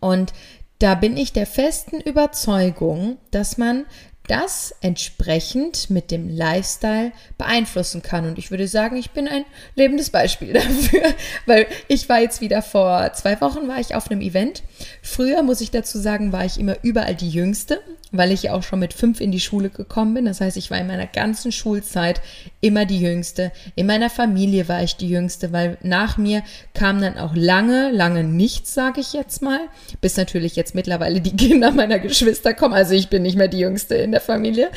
Und 0.00 0.32
da 0.78 0.94
bin 0.96 1.16
ich 1.16 1.32
der 1.32 1.46
festen 1.46 2.00
Überzeugung, 2.00 3.18
dass 3.30 3.56
man 3.56 3.86
das 4.28 4.74
entsprechend 4.80 5.90
mit 5.90 6.10
dem 6.10 6.28
Lifestyle 6.28 7.12
beeinflussen 7.38 8.02
kann. 8.02 8.26
Und 8.26 8.38
ich 8.38 8.50
würde 8.50 8.68
sagen, 8.68 8.96
ich 8.96 9.10
bin 9.10 9.26
ein 9.26 9.44
lebendes 9.74 10.10
Beispiel 10.10 10.52
dafür, 10.52 11.02
weil 11.46 11.66
ich 11.88 12.08
war 12.08 12.20
jetzt 12.20 12.40
wieder 12.40 12.62
vor 12.62 13.12
zwei 13.14 13.40
Wochen 13.40 13.68
war 13.68 13.80
ich 13.80 13.94
auf 13.94 14.10
einem 14.10 14.20
Event. 14.20 14.62
Früher 15.02 15.42
muss 15.42 15.60
ich 15.60 15.70
dazu 15.70 15.98
sagen, 15.98 16.32
war 16.32 16.44
ich 16.44 16.58
immer 16.58 16.76
überall 16.82 17.14
die 17.14 17.30
Jüngste, 17.30 17.80
weil 18.12 18.30
ich 18.30 18.44
ja 18.44 18.52
auch 18.52 18.62
schon 18.62 18.78
mit 18.78 18.92
fünf 18.92 19.20
in 19.20 19.32
die 19.32 19.40
Schule 19.40 19.70
gekommen 19.70 20.14
bin. 20.14 20.26
Das 20.26 20.40
heißt, 20.40 20.56
ich 20.56 20.70
war 20.70 20.78
in 20.78 20.86
meiner 20.86 21.06
ganzen 21.06 21.50
Schulzeit 21.50 22.20
immer 22.60 22.84
die 22.84 23.00
Jüngste. 23.00 23.50
In 23.74 23.86
meiner 23.86 24.10
Familie 24.10 24.68
war 24.68 24.82
ich 24.82 24.96
die 24.96 25.08
Jüngste, 25.08 25.52
weil 25.52 25.78
nach 25.82 26.18
mir 26.18 26.42
kam 26.74 27.00
dann 27.00 27.18
auch 27.18 27.34
lange, 27.34 27.90
lange 27.90 28.22
nichts, 28.22 28.74
sage 28.74 29.00
ich 29.00 29.14
jetzt 29.14 29.42
mal, 29.42 29.60
bis 30.00 30.16
natürlich 30.16 30.54
jetzt 30.54 30.74
mittlerweile 30.74 31.20
die 31.20 31.36
Kinder 31.36 31.72
meiner 31.72 31.98
Geschwister 31.98 32.54
kommen. 32.54 32.74
Also 32.74 32.94
ich 32.94 33.08
bin 33.08 33.22
nicht 33.22 33.36
mehr 33.36 33.48
die 33.48 33.58
Jüngste 33.58 33.94
in 33.94 34.12
der 34.12 34.20
Familie. 34.20 34.70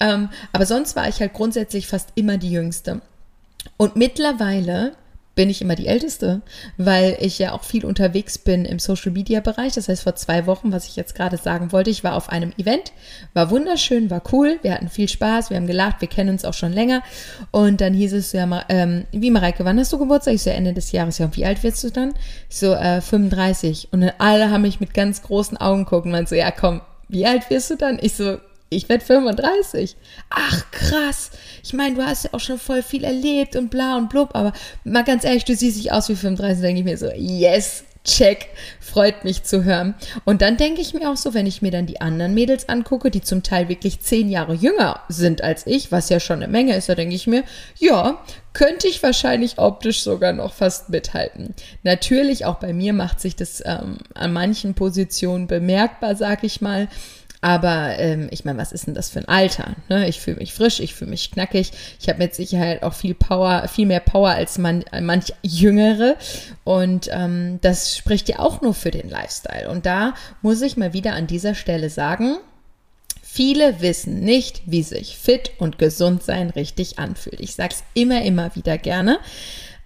Ähm, 0.00 0.28
aber 0.52 0.66
sonst 0.66 0.96
war 0.96 1.08
ich 1.08 1.20
halt 1.20 1.32
grundsätzlich 1.32 1.86
fast 1.86 2.10
immer 2.16 2.36
die 2.36 2.50
Jüngste. 2.50 3.00
Und 3.76 3.96
mittlerweile 3.96 4.92
bin 5.34 5.50
ich 5.50 5.60
immer 5.60 5.74
die 5.74 5.86
Älteste, 5.86 6.42
weil 6.76 7.16
ich 7.20 7.38
ja 7.38 7.52
auch 7.52 7.64
viel 7.64 7.84
unterwegs 7.84 8.38
bin 8.38 8.64
im 8.64 8.78
Social 8.78 9.12
Media 9.12 9.40
Bereich. 9.40 9.74
Das 9.74 9.88
heißt, 9.88 10.02
vor 10.02 10.14
zwei 10.14 10.46
Wochen, 10.46 10.72
was 10.72 10.86
ich 10.86 10.96
jetzt 10.96 11.14
gerade 11.14 11.36
sagen 11.36 11.72
wollte, 11.72 11.90
ich 11.90 12.04
war 12.04 12.14
auf 12.14 12.28
einem 12.28 12.52
Event, 12.56 12.92
war 13.32 13.50
wunderschön, 13.50 14.10
war 14.10 14.22
cool, 14.32 14.58
wir 14.62 14.74
hatten 14.74 14.88
viel 14.88 15.08
Spaß, 15.08 15.50
wir 15.50 15.56
haben 15.56 15.66
gelacht, 15.66 16.00
wir 16.00 16.08
kennen 16.08 16.30
uns 16.30 16.44
auch 16.44 16.54
schon 16.54 16.72
länger. 16.72 17.02
Und 17.50 17.80
dann 17.80 17.94
hieß 17.94 18.12
es 18.12 18.30
so, 18.30 18.38
ja, 18.38 18.64
ähm, 18.68 19.04
wie 19.10 19.30
Mareike, 19.30 19.64
wann 19.64 19.78
hast 19.78 19.92
du 19.92 19.98
Geburtstag? 19.98 20.34
Ich 20.34 20.42
so, 20.42 20.50
Ende 20.50 20.72
des 20.72 20.92
Jahres. 20.92 21.18
Ja, 21.18 21.26
und 21.26 21.36
wie 21.36 21.44
alt 21.44 21.62
wirst 21.62 21.82
du 21.82 21.90
dann? 21.90 22.14
Ich 22.48 22.56
so, 22.56 22.72
äh, 22.74 23.00
35. 23.00 23.88
Und 23.90 24.02
dann 24.02 24.12
alle 24.18 24.50
haben 24.50 24.62
mich 24.62 24.80
mit 24.80 24.94
ganz 24.94 25.22
großen 25.22 25.56
Augen 25.56 25.84
gucken 25.84 26.14
und 26.14 26.28
so, 26.28 26.34
ja, 26.34 26.50
komm, 26.50 26.80
wie 27.08 27.26
alt 27.26 27.50
wirst 27.50 27.70
du 27.70 27.76
dann? 27.76 27.98
Ich 28.00 28.14
so, 28.14 28.38
ich 28.70 28.88
werde 28.88 29.04
35. 29.04 29.96
Ach, 30.30 30.70
krass. 30.70 31.30
Ich 31.62 31.72
meine, 31.72 31.96
du 31.96 32.02
hast 32.02 32.24
ja 32.24 32.30
auch 32.32 32.40
schon 32.40 32.58
voll 32.58 32.82
viel 32.82 33.04
erlebt 33.04 33.56
und 33.56 33.70
bla 33.70 33.96
und 33.96 34.08
blub, 34.08 34.30
aber 34.34 34.52
mal 34.84 35.04
ganz 35.04 35.24
ehrlich, 35.24 35.44
du 35.44 35.54
siehst 35.54 35.78
dich 35.78 35.92
aus 35.92 36.08
wie 36.08 36.16
35, 36.16 36.62
denke 36.62 36.80
ich 36.80 36.84
mir 36.84 36.98
so, 36.98 37.10
yes, 37.14 37.84
check, 38.04 38.48
freut 38.80 39.24
mich 39.24 39.44
zu 39.44 39.64
hören. 39.64 39.94
Und 40.24 40.42
dann 40.42 40.56
denke 40.56 40.80
ich 40.80 40.92
mir 40.92 41.10
auch 41.10 41.16
so, 41.16 41.34
wenn 41.34 41.46
ich 41.46 41.62
mir 41.62 41.70
dann 41.70 41.86
die 41.86 42.00
anderen 42.00 42.34
Mädels 42.34 42.68
angucke, 42.68 43.10
die 43.10 43.22
zum 43.22 43.42
Teil 43.42 43.68
wirklich 43.68 44.00
zehn 44.00 44.28
Jahre 44.28 44.54
jünger 44.54 45.00
sind 45.08 45.42
als 45.42 45.66
ich, 45.66 45.90
was 45.90 46.10
ja 46.10 46.20
schon 46.20 46.42
eine 46.42 46.48
Menge 46.48 46.76
ist, 46.76 46.88
da 46.88 46.94
denke 46.94 47.14
ich 47.14 47.26
mir, 47.26 47.44
ja, 47.78 48.22
könnte 48.52 48.86
ich 48.86 49.02
wahrscheinlich 49.02 49.58
optisch 49.58 50.02
sogar 50.02 50.32
noch 50.32 50.52
fast 50.52 50.90
mithalten. 50.90 51.54
Natürlich, 51.82 52.44
auch 52.44 52.56
bei 52.56 52.72
mir 52.72 52.92
macht 52.92 53.20
sich 53.20 53.36
das 53.36 53.62
ähm, 53.64 53.98
an 54.14 54.32
manchen 54.32 54.74
Positionen 54.74 55.46
bemerkbar, 55.46 56.14
sag 56.14 56.44
ich 56.44 56.60
mal. 56.60 56.88
Aber 57.44 57.98
ähm, 57.98 58.28
ich 58.30 58.46
meine, 58.46 58.56
was 58.56 58.72
ist 58.72 58.86
denn 58.86 58.94
das 58.94 59.10
für 59.10 59.18
ein 59.18 59.28
Alter? 59.28 59.76
Ne? 59.90 60.08
Ich 60.08 60.18
fühle 60.18 60.38
mich 60.38 60.54
frisch, 60.54 60.80
ich 60.80 60.94
fühle 60.94 61.10
mich 61.10 61.30
knackig. 61.30 61.72
Ich 62.00 62.08
habe 62.08 62.18
mit 62.18 62.34
Sicherheit 62.34 62.82
auch 62.82 62.94
viel 62.94 63.12
Power, 63.12 63.68
viel 63.68 63.84
mehr 63.84 64.00
Power 64.00 64.30
als 64.30 64.56
man, 64.56 64.82
manch 65.02 65.34
Jüngere. 65.42 66.16
Und 66.64 67.10
ähm, 67.12 67.58
das 67.60 67.98
spricht 67.98 68.30
ja 68.30 68.38
auch 68.38 68.62
nur 68.62 68.72
für 68.72 68.90
den 68.90 69.10
Lifestyle. 69.10 69.68
Und 69.68 69.84
da 69.84 70.14
muss 70.40 70.62
ich 70.62 70.78
mal 70.78 70.94
wieder 70.94 71.12
an 71.12 71.26
dieser 71.26 71.54
Stelle 71.54 71.90
sagen, 71.90 72.38
Viele 73.22 73.80
wissen 73.80 74.20
nicht, 74.20 74.62
wie 74.64 74.84
sich 74.84 75.18
fit 75.18 75.50
und 75.58 75.76
gesund 75.76 76.22
sein 76.22 76.50
richtig 76.50 77.00
anfühlt. 77.00 77.40
Ich 77.40 77.56
sage 77.56 77.74
es 77.74 77.82
immer, 77.92 78.22
immer 78.22 78.54
wieder 78.54 78.78
gerne. 78.78 79.18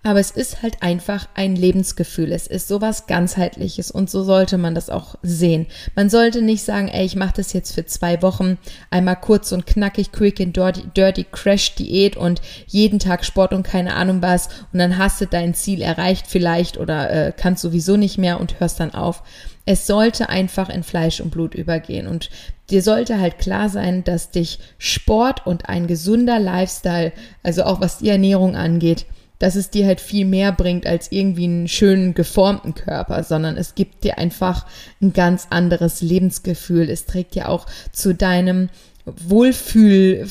Aber 0.05 0.21
es 0.21 0.31
ist 0.31 0.63
halt 0.63 0.83
einfach 0.83 1.29
ein 1.35 1.57
Lebensgefühl. 1.57 2.33
Es 2.33 2.47
ist 2.47 2.69
sowas 2.69 3.07
ganzheitliches 3.07 3.91
und 3.91 4.09
so 4.09 4.23
sollte 4.23 4.57
man 4.57 4.75
das 4.75 4.91
auch 4.91 5.17
sehen. 5.23 5.67
Man 5.97 6.09
sollte 6.09 6.41
nicht 6.41 6.63
sagen, 6.63 6.89
ey, 6.89 7.05
ich 7.05 7.17
mache 7.17 7.35
das 7.37 7.53
jetzt 7.53 7.73
für 7.73 7.85
zwei 7.85 8.23
Wochen, 8.23 8.59
einmal 8.91 9.17
kurz 9.17 9.51
und 9.51 9.67
knackig, 9.67 10.13
quick 10.13 10.41
and 10.41 10.57
dirty, 10.57 10.85
dirty 10.97 11.27
Crash 11.31 11.75
Diät 11.75 12.17
und 12.17 12.41
jeden 12.69 13.01
Tag 13.01 13.25
Sport 13.25 13.53
und 13.53 13.65
keine 13.65 13.95
Ahnung 13.95 14.23
was 14.23 14.49
und 14.73 14.79
dann 14.79 14.99
hast 14.99 15.21
du 15.21 15.27
dein 15.27 15.55
Ziel 15.55 15.83
erreicht 15.83 16.27
vielleicht 16.29 16.79
oder 16.79 17.11
äh, 17.11 17.33
kannst 17.37 17.63
sowieso 17.63 17.97
nicht 17.97 18.19
mehr 18.19 18.41
und 18.41 18.61
hörst 18.61 18.79
dann 18.79 18.95
auf. 18.95 19.25
Es 19.67 19.87
sollte 19.87 20.29
einfach 20.29 20.71
in 20.71 20.85
Fleisch 20.85 21.21
und 21.21 21.31
Blut 21.31 21.55
übergehen 21.55 22.07
und 22.07 22.31
dir 22.71 22.83
sollte 22.83 23.21
halt 23.21 23.39
klar 23.39 23.69
sein, 23.69 24.05
dass 24.05 24.31
dich 24.31 24.61
Sport 24.79 25.47
und 25.47 25.69
ein 25.69 25.87
gesunder 25.87 26.39
Lifestyle, 26.39 27.13
also 27.43 27.65
auch 27.65 27.81
was 27.81 27.99
die 27.99 28.09
Ernährung 28.09 28.57
angeht, 28.57 29.05
dass 29.39 29.55
es 29.55 29.71
dir 29.71 29.87
halt 29.87 30.01
viel 30.01 30.25
mehr 30.25 30.53
bringt 30.53 30.87
als 30.87 31.13
irgendwie 31.13 31.45
einen 31.45 31.69
schönen 31.69 32.15
geformten 32.15 32.75
Körper, 32.75 33.23
sondern 33.23 33.57
es 33.57 33.75
gibt 33.75 34.05
dir 34.05 34.19
einfach 34.19 34.67
ein 35.01 35.13
ganz 35.13 35.49
anderes 35.51 36.01
Lebensgefühl. 36.01 36.91
Es 36.91 37.07
trägt 37.07 37.35
ja 37.35 37.49
auch 37.49 37.67
zu 37.93 38.15
deinem 38.15 38.69
Wohlfühl, 39.05 40.29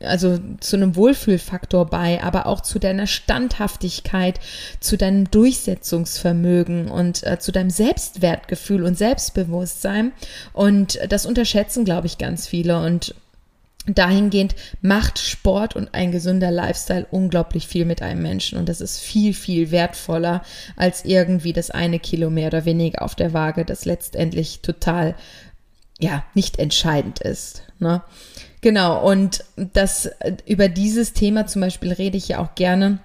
also 0.00 0.38
zu 0.60 0.76
einem 0.76 0.94
Wohlfühlfaktor 0.96 1.86
bei, 1.86 2.22
aber 2.22 2.46
auch 2.46 2.60
zu 2.60 2.78
deiner 2.78 3.06
Standhaftigkeit, 3.06 4.40
zu 4.80 4.96
deinem 4.96 5.30
Durchsetzungsvermögen 5.30 6.88
und 6.88 7.26
äh, 7.26 7.38
zu 7.38 7.52
deinem 7.52 7.70
Selbstwertgefühl 7.70 8.84
und 8.84 8.96
Selbstbewusstsein. 8.98 10.12
Und 10.52 10.98
das 11.08 11.26
unterschätzen, 11.26 11.84
glaube 11.84 12.06
ich, 12.06 12.18
ganz 12.18 12.46
viele. 12.46 12.80
Und 12.80 13.14
dahingehend 13.86 14.54
macht 14.82 15.18
Sport 15.18 15.76
und 15.76 15.94
ein 15.94 16.12
gesunder 16.12 16.50
Lifestyle 16.50 17.06
unglaublich 17.10 17.66
viel 17.66 17.84
mit 17.84 18.02
einem 18.02 18.22
Menschen 18.22 18.58
und 18.58 18.68
das 18.68 18.80
ist 18.80 18.98
viel, 18.98 19.34
viel 19.34 19.70
wertvoller 19.70 20.42
als 20.76 21.04
irgendwie 21.04 21.52
das 21.52 21.70
eine 21.70 21.98
Kilo 21.98 22.30
mehr 22.30 22.48
oder 22.48 22.64
weniger 22.64 23.02
auf 23.02 23.14
der 23.14 23.32
Waage, 23.32 23.64
das 23.64 23.84
letztendlich 23.84 24.60
total, 24.60 25.14
ja, 25.98 26.24
nicht 26.34 26.58
entscheidend 26.58 27.20
ist. 27.20 27.62
Ne? 27.78 28.02
Genau, 28.60 29.08
und 29.08 29.44
das 29.56 30.10
über 30.46 30.68
dieses 30.68 31.12
Thema 31.12 31.46
zum 31.46 31.62
Beispiel 31.62 31.92
rede 31.92 32.16
ich 32.16 32.28
ja 32.28 32.38
auch 32.40 32.54
gerne 32.54 32.98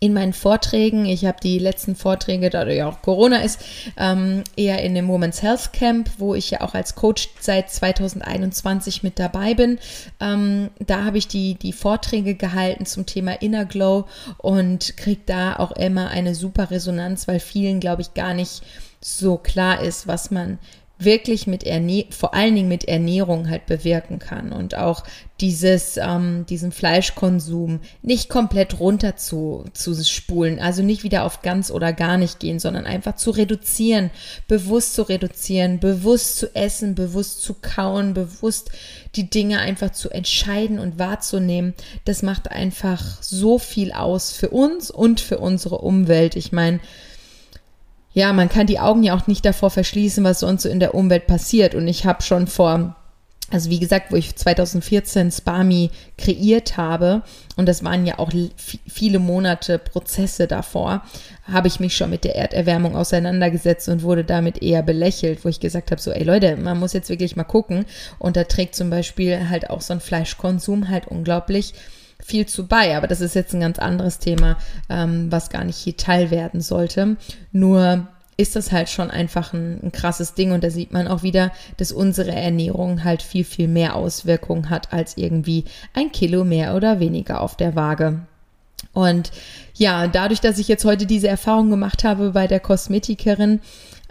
in 0.00 0.12
meinen 0.12 0.32
Vorträgen, 0.32 1.06
ich 1.06 1.24
habe 1.24 1.38
die 1.42 1.58
letzten 1.58 1.96
Vorträge, 1.96 2.50
da 2.50 2.66
ja 2.68 2.88
auch 2.88 3.02
Corona 3.02 3.38
ist, 3.38 3.60
ähm, 3.96 4.44
eher 4.56 4.82
in 4.82 4.94
dem 4.94 5.08
Women's 5.08 5.42
Health 5.42 5.72
Camp, 5.72 6.10
wo 6.18 6.34
ich 6.34 6.50
ja 6.50 6.60
auch 6.60 6.74
als 6.74 6.94
Coach 6.94 7.30
seit 7.40 7.70
2021 7.70 9.02
mit 9.02 9.18
dabei 9.18 9.54
bin. 9.54 9.78
Ähm, 10.20 10.70
da 10.78 11.04
habe 11.04 11.18
ich 11.18 11.28
die, 11.28 11.54
die 11.54 11.72
Vorträge 11.72 12.34
gehalten 12.34 12.86
zum 12.86 13.06
Thema 13.06 13.40
Inner 13.40 13.64
Glow 13.64 14.06
und 14.38 14.96
kriege 14.96 15.22
da 15.26 15.56
auch 15.56 15.72
immer 15.72 16.08
eine 16.08 16.34
super 16.34 16.70
Resonanz, 16.70 17.28
weil 17.28 17.40
vielen, 17.40 17.80
glaube 17.80 18.02
ich, 18.02 18.14
gar 18.14 18.34
nicht 18.34 18.62
so 19.00 19.36
klar 19.36 19.82
ist, 19.82 20.06
was 20.06 20.30
man 20.30 20.58
wirklich 20.98 21.46
mit 21.46 21.64
Ernährung, 21.64 22.12
vor 22.12 22.34
allen 22.34 22.54
Dingen 22.54 22.68
mit 22.68 22.84
Ernährung 22.84 23.50
halt 23.50 23.66
bewirken 23.66 24.18
kann 24.20 24.52
und 24.52 24.76
auch 24.76 25.02
dieses, 25.40 25.96
ähm, 25.96 26.46
diesen 26.48 26.70
Fleischkonsum 26.70 27.80
nicht 28.02 28.28
komplett 28.28 28.78
runter 28.78 29.16
zu, 29.16 29.64
zu 29.72 29.94
spulen, 30.04 30.60
also 30.60 30.82
nicht 30.82 31.02
wieder 31.02 31.24
auf 31.24 31.42
ganz 31.42 31.72
oder 31.72 31.92
gar 31.92 32.16
nicht 32.16 32.38
gehen, 32.38 32.60
sondern 32.60 32.86
einfach 32.86 33.16
zu 33.16 33.32
reduzieren, 33.32 34.10
bewusst 34.46 34.94
zu 34.94 35.02
reduzieren, 35.02 35.80
bewusst 35.80 36.36
zu 36.36 36.54
essen, 36.54 36.94
bewusst 36.94 37.42
zu 37.42 37.54
kauen, 37.54 38.14
bewusst 38.14 38.70
die 39.16 39.28
Dinge 39.28 39.58
einfach 39.58 39.90
zu 39.90 40.10
entscheiden 40.10 40.78
und 40.78 40.98
wahrzunehmen. 40.98 41.74
Das 42.04 42.22
macht 42.22 42.52
einfach 42.52 43.20
so 43.20 43.58
viel 43.58 43.92
aus 43.92 44.32
für 44.32 44.50
uns 44.50 44.92
und 44.92 45.20
für 45.20 45.38
unsere 45.38 45.78
Umwelt. 45.78 46.36
Ich 46.36 46.52
meine, 46.52 46.78
ja, 48.14 48.32
man 48.32 48.48
kann 48.48 48.68
die 48.68 48.78
Augen 48.78 49.02
ja 49.02 49.16
auch 49.16 49.26
nicht 49.26 49.44
davor 49.44 49.70
verschließen, 49.70 50.22
was 50.22 50.40
sonst 50.40 50.62
so 50.62 50.68
in 50.68 50.80
der 50.80 50.94
Umwelt 50.94 51.26
passiert. 51.26 51.74
Und 51.74 51.88
ich 51.88 52.06
habe 52.06 52.22
schon 52.22 52.46
vor, 52.46 52.94
also 53.50 53.70
wie 53.70 53.80
gesagt, 53.80 54.12
wo 54.12 54.16
ich 54.16 54.36
2014 54.36 55.32
Spami 55.32 55.90
kreiert 56.16 56.76
habe, 56.76 57.22
und 57.56 57.66
das 57.66 57.82
waren 57.82 58.06
ja 58.06 58.20
auch 58.20 58.30
viele 58.86 59.18
Monate 59.18 59.80
Prozesse 59.80 60.46
davor, 60.46 61.02
habe 61.52 61.66
ich 61.66 61.80
mich 61.80 61.96
schon 61.96 62.10
mit 62.10 62.22
der 62.22 62.36
Erderwärmung 62.36 62.94
auseinandergesetzt 62.94 63.88
und 63.88 64.04
wurde 64.04 64.22
damit 64.22 64.62
eher 64.62 64.84
belächelt, 64.84 65.44
wo 65.44 65.48
ich 65.48 65.58
gesagt 65.58 65.90
habe, 65.90 66.00
so, 66.00 66.12
ey 66.12 66.22
Leute, 66.22 66.56
man 66.56 66.78
muss 66.78 66.92
jetzt 66.92 67.10
wirklich 67.10 67.34
mal 67.34 67.42
gucken. 67.42 67.84
Und 68.20 68.36
da 68.36 68.44
trägt 68.44 68.76
zum 68.76 68.90
Beispiel 68.90 69.48
halt 69.50 69.70
auch 69.70 69.80
so 69.80 69.92
ein 69.92 70.00
Fleischkonsum 70.00 70.88
halt 70.88 71.08
unglaublich 71.08 71.74
viel 72.20 72.46
zu 72.46 72.66
bei. 72.66 72.96
Aber 72.96 73.06
das 73.06 73.20
ist 73.20 73.34
jetzt 73.34 73.54
ein 73.54 73.60
ganz 73.60 73.78
anderes 73.78 74.18
Thema, 74.18 74.56
ähm, 74.88 75.30
was 75.30 75.50
gar 75.50 75.64
nicht 75.64 75.76
hier 75.76 75.96
Teil 75.96 76.30
werden 76.30 76.60
sollte. 76.60 77.16
Nur 77.52 78.08
ist 78.36 78.56
das 78.56 78.72
halt 78.72 78.88
schon 78.88 79.10
einfach 79.10 79.52
ein, 79.52 79.80
ein, 79.82 79.92
krasses 79.92 80.34
Ding 80.34 80.52
und 80.52 80.64
da 80.64 80.70
sieht 80.70 80.92
man 80.92 81.06
auch 81.06 81.22
wieder, 81.22 81.52
dass 81.76 81.92
unsere 81.92 82.32
Ernährung 82.32 83.04
halt 83.04 83.22
viel, 83.22 83.44
viel 83.44 83.68
mehr 83.68 83.94
Auswirkungen 83.94 84.70
hat 84.70 84.92
als 84.92 85.16
irgendwie 85.16 85.64
ein 85.92 86.10
Kilo 86.10 86.44
mehr 86.44 86.74
oder 86.74 86.98
weniger 87.00 87.40
auf 87.40 87.56
der 87.56 87.76
Waage. 87.76 88.20
Und 88.92 89.30
ja, 89.74 90.06
dadurch, 90.06 90.40
dass 90.40 90.58
ich 90.58 90.68
jetzt 90.68 90.84
heute 90.84 91.06
diese 91.06 91.28
Erfahrung 91.28 91.70
gemacht 91.70 92.04
habe 92.04 92.30
bei 92.30 92.46
der 92.46 92.60
Kosmetikerin, 92.60 93.60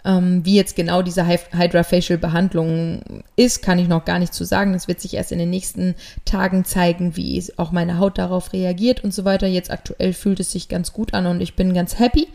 ähm, 0.04 0.44
wie 0.44 0.54
jetzt 0.54 0.76
genau 0.76 1.02
diese 1.02 1.26
Hydra-Facial-Behandlung 1.26 3.22
ist, 3.36 3.62
kann 3.62 3.78
ich 3.78 3.88
noch 3.88 4.04
gar 4.04 4.18
nicht 4.18 4.34
zu 4.34 4.44
sagen. 4.44 4.72
Das 4.72 4.88
wird 4.88 5.00
sich 5.00 5.14
erst 5.14 5.32
in 5.32 5.38
den 5.38 5.50
nächsten 5.50 5.94
Tagen 6.24 6.64
zeigen, 6.64 7.16
wie 7.16 7.42
auch 7.56 7.72
meine 7.72 7.98
Haut 7.98 8.18
darauf 8.18 8.52
reagiert 8.52 9.02
und 9.02 9.14
so 9.14 9.24
weiter. 9.24 9.46
Jetzt 9.46 9.70
aktuell 9.70 10.12
fühlt 10.12 10.40
es 10.40 10.52
sich 10.52 10.68
ganz 10.68 10.92
gut 10.92 11.14
an 11.14 11.26
und 11.26 11.40
ich 11.40 11.54
bin 11.54 11.74
ganz 11.74 11.98
happy. 11.98 12.28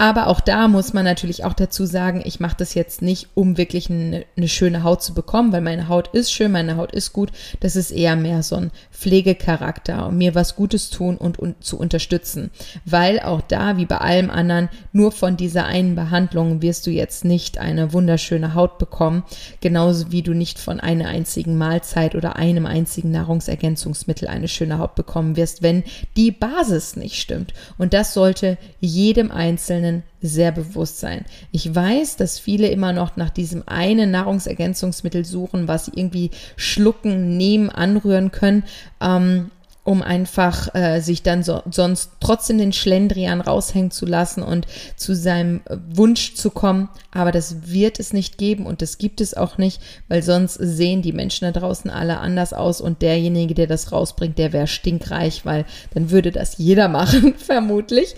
Aber 0.00 0.28
auch 0.28 0.38
da 0.38 0.68
muss 0.68 0.92
man 0.92 1.04
natürlich 1.04 1.44
auch 1.44 1.54
dazu 1.54 1.84
sagen, 1.84 2.22
ich 2.24 2.38
mache 2.38 2.54
das 2.56 2.74
jetzt 2.74 3.02
nicht, 3.02 3.30
um 3.34 3.56
wirklich 3.56 3.90
eine, 3.90 4.24
eine, 4.36 4.46
schöne 4.46 4.84
Haut 4.84 5.02
zu 5.02 5.12
bekommen, 5.12 5.52
weil 5.52 5.60
meine 5.60 5.88
Haut 5.88 6.14
ist 6.14 6.32
schön, 6.32 6.52
meine 6.52 6.76
Haut 6.76 6.92
ist 6.92 7.12
gut. 7.12 7.32
Das 7.58 7.74
ist 7.74 7.90
eher 7.90 8.14
mehr 8.14 8.44
so 8.44 8.54
ein 8.54 8.70
Pflegecharakter, 8.92 10.06
um 10.06 10.18
mir 10.18 10.36
was 10.36 10.54
Gutes 10.54 10.90
tun 10.90 11.16
und, 11.16 11.40
und 11.40 11.64
zu 11.64 11.80
unterstützen. 11.80 12.52
Weil 12.84 13.18
auch 13.18 13.40
da, 13.40 13.76
wie 13.76 13.86
bei 13.86 13.98
allem 13.98 14.30
anderen, 14.30 14.68
nur 14.92 15.10
von 15.10 15.36
dieser 15.36 15.66
einen 15.66 15.96
Behandlung 15.96 16.62
wirst 16.62 16.86
du 16.86 16.92
jetzt 16.92 17.24
nicht 17.24 17.58
eine 17.58 17.92
wunderschöne 17.92 18.54
Haut 18.54 18.78
bekommen. 18.78 19.24
Genauso 19.60 20.12
wie 20.12 20.22
du 20.22 20.32
nicht 20.32 20.60
von 20.60 20.78
einer 20.78 21.08
einzigen 21.08 21.58
Mahlzeit 21.58 22.14
oder 22.14 22.36
einem 22.36 22.66
einzigen 22.66 23.10
Nahrungsergänzungsmittel 23.10 24.28
eine 24.28 24.46
schöne 24.46 24.78
Haut 24.78 24.94
bekommen 24.94 25.34
wirst, 25.34 25.60
wenn 25.60 25.82
die 26.16 26.30
Basis 26.30 26.94
nicht 26.94 27.16
stimmt. 27.16 27.52
Und 27.78 27.94
das 27.94 28.14
sollte 28.14 28.58
jedem 28.78 29.32
Einzelnen 29.32 29.87
Einzelnen 29.88 30.02
sehr 30.20 30.52
bewusst 30.52 30.98
sein. 30.98 31.24
Ich 31.52 31.74
weiß, 31.74 32.16
dass 32.16 32.38
viele 32.38 32.68
immer 32.68 32.92
noch 32.92 33.16
nach 33.16 33.30
diesem 33.30 33.62
einen 33.66 34.10
Nahrungsergänzungsmittel 34.10 35.24
suchen, 35.24 35.68
was 35.68 35.86
sie 35.86 35.92
irgendwie 35.94 36.30
schlucken, 36.56 37.36
nehmen, 37.36 37.70
anrühren 37.70 38.32
können. 38.32 38.64
Ähm, 39.00 39.50
um 39.84 40.02
einfach 40.02 40.74
äh, 40.74 41.00
sich 41.00 41.22
dann 41.22 41.42
so, 41.42 41.62
sonst 41.70 42.10
trotzdem 42.20 42.58
den 42.58 42.74
Schlendrian 42.74 43.40
raushängen 43.40 43.90
zu 43.90 44.04
lassen 44.04 44.42
und 44.42 44.66
zu 44.96 45.14
seinem 45.14 45.62
Wunsch 45.88 46.34
zu 46.34 46.50
kommen. 46.50 46.90
Aber 47.10 47.32
das 47.32 47.72
wird 47.72 47.98
es 47.98 48.12
nicht 48.12 48.36
geben 48.36 48.66
und 48.66 48.82
das 48.82 48.98
gibt 48.98 49.22
es 49.22 49.32
auch 49.32 49.56
nicht, 49.56 49.80
weil 50.08 50.22
sonst 50.22 50.56
sehen 50.56 51.00
die 51.00 51.14
Menschen 51.14 51.50
da 51.50 51.58
draußen 51.58 51.90
alle 51.90 52.18
anders 52.18 52.52
aus 52.52 52.82
und 52.82 53.00
derjenige, 53.00 53.54
der 53.54 53.66
das 53.66 53.90
rausbringt, 53.90 54.36
der 54.36 54.52
wäre 54.52 54.66
stinkreich, 54.66 55.46
weil 55.46 55.64
dann 55.94 56.10
würde 56.10 56.32
das 56.32 56.58
jeder 56.58 56.88
machen, 56.88 57.32
vermutlich. 57.38 58.14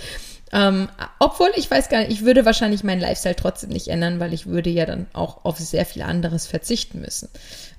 Ähm, 0.52 0.88
obwohl, 1.18 1.50
ich 1.56 1.70
weiß 1.70 1.88
gar 1.88 2.00
nicht, 2.00 2.10
ich 2.10 2.24
würde 2.24 2.44
wahrscheinlich 2.44 2.82
meinen 2.82 3.00
Lifestyle 3.00 3.36
trotzdem 3.36 3.70
nicht 3.70 3.88
ändern, 3.88 4.18
weil 4.18 4.32
ich 4.32 4.46
würde 4.46 4.70
ja 4.70 4.84
dann 4.84 5.06
auch 5.12 5.44
auf 5.44 5.58
sehr 5.58 5.86
viel 5.86 6.02
anderes 6.02 6.46
verzichten 6.46 7.00
müssen. 7.00 7.28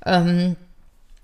Ähm, 0.05 0.55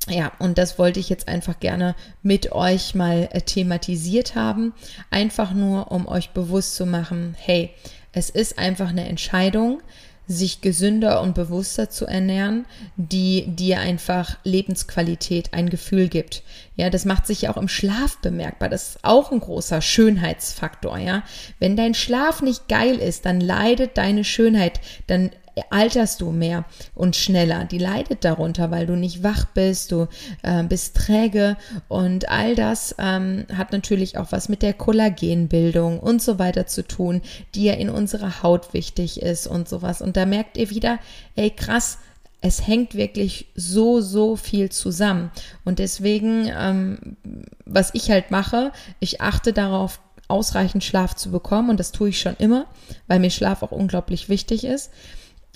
ja, 0.10 0.32
und 0.40 0.58
das 0.58 0.80
wollte 0.80 1.00
ich 1.00 1.10
jetzt 1.10 1.28
einfach 1.28 1.60
gerne 1.60 1.96
mit 2.22 2.52
euch 2.52 2.96
mal 2.96 3.30
äh, 3.32 3.42
thematisiert 3.42 4.36
haben. 4.36 4.74
Einfach 5.10 5.52
nur, 5.52 5.92
um 5.92 6.08
euch 6.08 6.30
bewusst 6.32 6.76
zu 6.76 6.86
machen, 6.86 7.36
hey, 7.40 7.72
es 8.14 8.30
ist 8.30 8.58
einfach 8.58 8.90
eine 8.90 9.08
Entscheidung 9.08 9.82
sich 10.28 10.62
gesünder 10.62 11.22
und 11.22 11.36
bewusster 11.36 11.90
zu 11.90 12.06
ernähren, 12.06 12.66
die 12.98 13.46
dir 13.48 13.80
einfach 13.80 14.38
Lebensqualität, 14.44 15.54
ein 15.54 15.70
Gefühl 15.70 16.10
gibt. 16.10 16.44
Ja, 16.76 16.90
das 16.90 17.06
macht 17.06 17.26
sich 17.26 17.44
ja 17.44 17.52
auch 17.52 17.58
im 17.58 17.70
Schlaf 17.70 18.18
bemerkbar. 18.18 18.70
Das 18.70 18.90
ist 18.90 19.00
auch 19.04 19.32
ein 19.32 19.40
großer 19.40 19.82
Schönheitsfaktor, 19.82 20.98
ja. 20.98 21.24
Wenn 21.60 21.78
dein 21.78 21.94
Schlaf 21.94 22.42
nicht 22.42 22.68
geil 22.68 22.98
ist, 22.98 23.26
dann 23.26 23.40
leidet 23.40 23.98
deine 23.98 24.24
Schönheit, 24.24 24.82
dann 25.08 25.32
alterst 25.70 26.22
du 26.22 26.32
mehr 26.32 26.66
und 26.96 27.16
schneller. 27.16 27.66
Die 27.66 27.78
leidet 27.78 28.24
darunter, 28.24 28.72
weil 28.72 28.86
du 28.86 28.96
nicht 28.96 29.24
wach 29.24 29.46
bist, 29.46 29.92
du 29.92 30.08
äh, 30.44 30.64
bist 30.64 30.96
träge 30.96 31.58
und 31.88 32.30
all 32.30 32.56
das 32.56 32.96
ähm, 33.00 33.46
hat 33.54 33.72
natürlich 33.72 34.18
auch 34.18 34.32
was 34.32 34.50
mit 34.50 34.62
der 34.62 34.74
Kollagenbildung 34.74 36.00
und 36.00 36.22
so 36.22 36.40
weiter 36.40 36.68
zu 36.68 36.88
tun, 36.88 37.22
die 37.56 37.66
ja 37.66 37.74
in 37.74 37.90
unserer 37.90 38.44
Haut 38.44 38.74
wichtig 38.74 39.22
ist 39.22 39.48
und 39.48 39.70
sowas. 39.70 40.02
Und 40.02 40.18
da 40.18 40.26
merkt 40.26 40.58
ihr 40.58 40.70
wieder, 40.70 41.00
ey 41.36 41.50
krass, 41.50 42.00
es 42.42 42.68
hängt 42.68 42.94
wirklich 42.96 43.48
so, 43.56 44.00
so 44.00 44.36
viel 44.36 44.70
zusammen. 44.70 45.32
Und 45.66 45.80
deswegen, 45.80 46.52
ähm, 46.56 47.18
was 47.66 47.90
ich 47.94 48.12
halt 48.12 48.30
mache, 48.32 48.72
ich 49.00 49.22
achte 49.22 49.54
darauf, 49.54 50.00
ausreichend 50.28 50.84
Schlaf 50.84 51.16
zu 51.16 51.32
bekommen. 51.32 51.70
Und 51.70 51.80
das 51.80 51.92
tue 51.92 52.10
ich 52.10 52.20
schon 52.20 52.36
immer, 52.38 52.66
weil 53.08 53.20
mir 53.20 53.30
Schlaf 53.30 53.64
auch 53.64 53.72
unglaublich 53.72 54.30
wichtig 54.30 54.64
ist. 54.64 54.92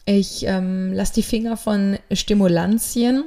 Ich 0.06 0.46
ähm, 0.46 0.94
lasse 0.94 1.14
die 1.14 1.24
Finger 1.24 1.58
von 1.58 1.98
Stimulantien. 2.12 3.26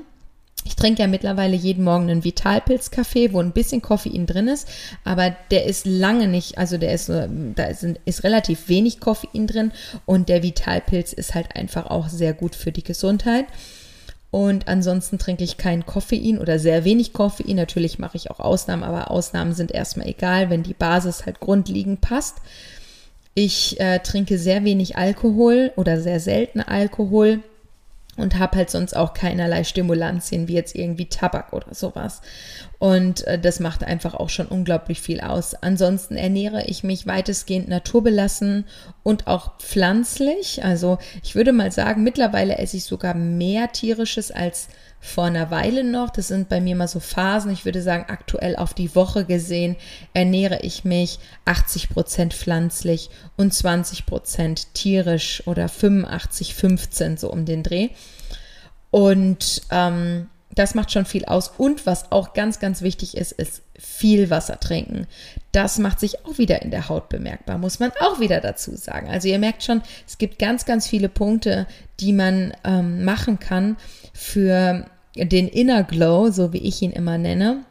Ich 0.67 0.77
trinke 0.77 1.03
ja 1.03 1.09
mittlerweile 1.09 1.57
jeden 1.57 1.85
Morgen 1.85 2.09
einen 2.09 2.25
Vitalpilz-Kaffee, 2.25 3.33
wo 3.33 3.41
ein 3.41 3.53
bisschen 3.53 3.83
Koffein 3.83 4.27
drin 4.27 4.49
ist, 4.49 4.67
aber 5.05 5.37
der 5.51 5.67
ist 5.67 5.85
lange 5.85 6.27
nicht, 6.27 6.57
also 6.57 6.79
der 6.79 6.95
ist, 6.95 7.11
da 7.11 7.65
ist, 7.65 7.85
ist 8.07 8.25
relativ 8.25 8.69
wenig 8.69 8.99
Koffein 8.99 9.47
drin 9.47 9.73
und 10.07 10.31
der 10.31 10.43
Vitalpilz 10.43 11.13
ist 11.13 11.35
halt 11.35 11.55
einfach 11.55 11.87
auch 11.87 12.09
sehr 12.09 12.33
gut 12.33 12.55
für 12.55 12.73
die 12.73 12.83
Gesundheit. 12.83 13.45
Und 14.31 14.67
ansonsten 14.67 15.17
trinke 15.17 15.45
ich 15.45 15.59
kein 15.59 15.87
Koffein 15.87 16.39
oder 16.39 16.59
sehr 16.59 16.85
wenig 16.85 17.13
Koffein. 17.13 17.55
Natürlich 17.55 18.01
mache 18.01 18.17
ich 18.17 18.33
auch 18.33 18.41
Ausnahmen, 18.41 18.83
aber 18.83 19.13
Ausnahmen 19.13 19.53
sind 19.53 19.71
erstmal 19.71 20.09
egal, 20.09 20.51
wenn 20.51 20.65
die 20.65 20.75
Basis 20.75 21.25
halt 21.25 21.39
grundlegend 21.39 22.01
passt. 22.01 22.39
Ich 23.35 23.81
äh, 23.81 23.99
trinke 23.99 24.39
sehr 24.39 24.65
wenig 24.65 24.97
Alkohol 24.97 25.73
oder 25.77 26.01
sehr 26.01 26.21
selten 26.21 26.61
Alkohol 26.61 27.41
und 28.17 28.39
habe 28.39 28.59
halt 28.59 28.71
sonst 28.71 28.97
auch 28.97 29.13
keinerlei 29.13 29.65
Stimulantien 29.65 30.47
wie 30.47 30.55
jetzt 30.55 30.77
irgendwie 30.77 31.07
Tabak 31.07 31.53
oder 31.53 31.75
sowas. 31.75 32.21
Und 32.79 33.27
äh, 33.27 33.39
das 33.39 33.61
macht 33.61 33.83
einfach 33.83 34.15
auch 34.15 34.29
schon 34.29 34.47
unglaublich 34.47 35.01
viel 35.01 35.21
aus. 35.21 35.55
Ansonsten 35.55 36.17
ernähre 36.17 36.65
ich 36.67 36.85
mich 36.85 37.07
weitestgehend 37.07 37.69
naturbelassen 37.69 38.67
und 39.03 39.27
auch 39.27 39.59
pflanzlich. 39.59 40.65
Also 40.65 40.99
ich 41.23 41.35
würde 41.35 41.53
mal 41.53 41.73
sagen, 41.73 42.05
mittlerweile 42.05 42.59
esse 42.59 42.77
ich 42.77 42.85
sogar 42.85 43.15
mehr 43.15 43.73
tierisches 43.73 44.31
als 44.31 44.69
vor 45.05 45.25
einer 45.27 45.51
Weile 45.51 45.85
noch. 45.85 46.09
Das 46.09 46.29
sind 46.29 46.49
bei 46.49 46.61
mir 46.63 46.75
mal 46.77 46.89
so 46.89 46.99
Phasen. 46.99 47.53
Ich 47.53 47.67
würde 47.67 47.83
sagen, 47.83 48.07
aktuell 48.09 48.57
auf 48.57 48.73
die 48.73 48.95
Woche 48.95 49.27
gesehen 49.27 49.77
ernähre 50.15 50.61
ich 50.63 50.85
mich 50.85 51.19
80 51.45 51.91
Prozent 51.91 52.33
pflanzlich 52.33 53.11
und 53.37 53.53
20 53.53 54.07
Prozent 54.07 54.73
tierisch 54.73 55.47
oder 55.47 55.69
85, 55.69 56.55
15 56.55 57.19
so 57.19 57.31
um 57.31 57.45
den 57.45 57.63
Dreh. 57.63 57.91
Und 58.91 59.63
ähm, 59.71 60.31
Das 60.55 60.75
macht 60.75 60.93
schon 60.93 61.05
viel 61.05 61.25
aus. 61.25 61.49
Und 61.59 61.85
was 61.85 62.13
auch 62.13 62.33
ganz, 62.33 62.59
ganz 62.61 62.81
wichtig 62.81 63.17
ist, 63.17 63.33
ist 63.33 63.63
viel 63.77 64.31
Wasser 64.31 64.61
trinken. 64.61 65.07
Das 65.53 65.79
macht 65.79 66.01
sich 66.01 66.25
auch 66.25 66.39
wieder 66.39 66.63
in 66.63 66.71
der 66.71 66.89
Haut 66.89 67.09
bemerkbar, 67.09 67.59
muss 67.59 67.81
man 67.81 67.93
auch 68.01 68.21
wieder 68.21 68.41
dazu 68.41 68.77
sagen. 68.77 69.09
Also 69.09 69.29
ihr 69.29 69.39
merkt 69.39 69.65
schon, 69.65 69.83
es 70.07 70.17
gibt 70.17 70.39
ganz, 70.39 70.65
ganz 70.65 70.87
viele 70.87 71.09
Punkte, 71.09 71.67
die 72.01 72.13
man 72.13 72.53
ähm, 72.65 73.05
machen 73.05 73.39
kann 73.41 73.77
für 74.13 74.87
den 75.17 75.49
Inner 75.49 75.85
Glow, 75.85 76.31
so 76.31 76.53
wie 76.53 76.59
ich 76.59 76.83
ihn 76.83 76.93
immer 76.93 77.19
nenne. 77.19 77.65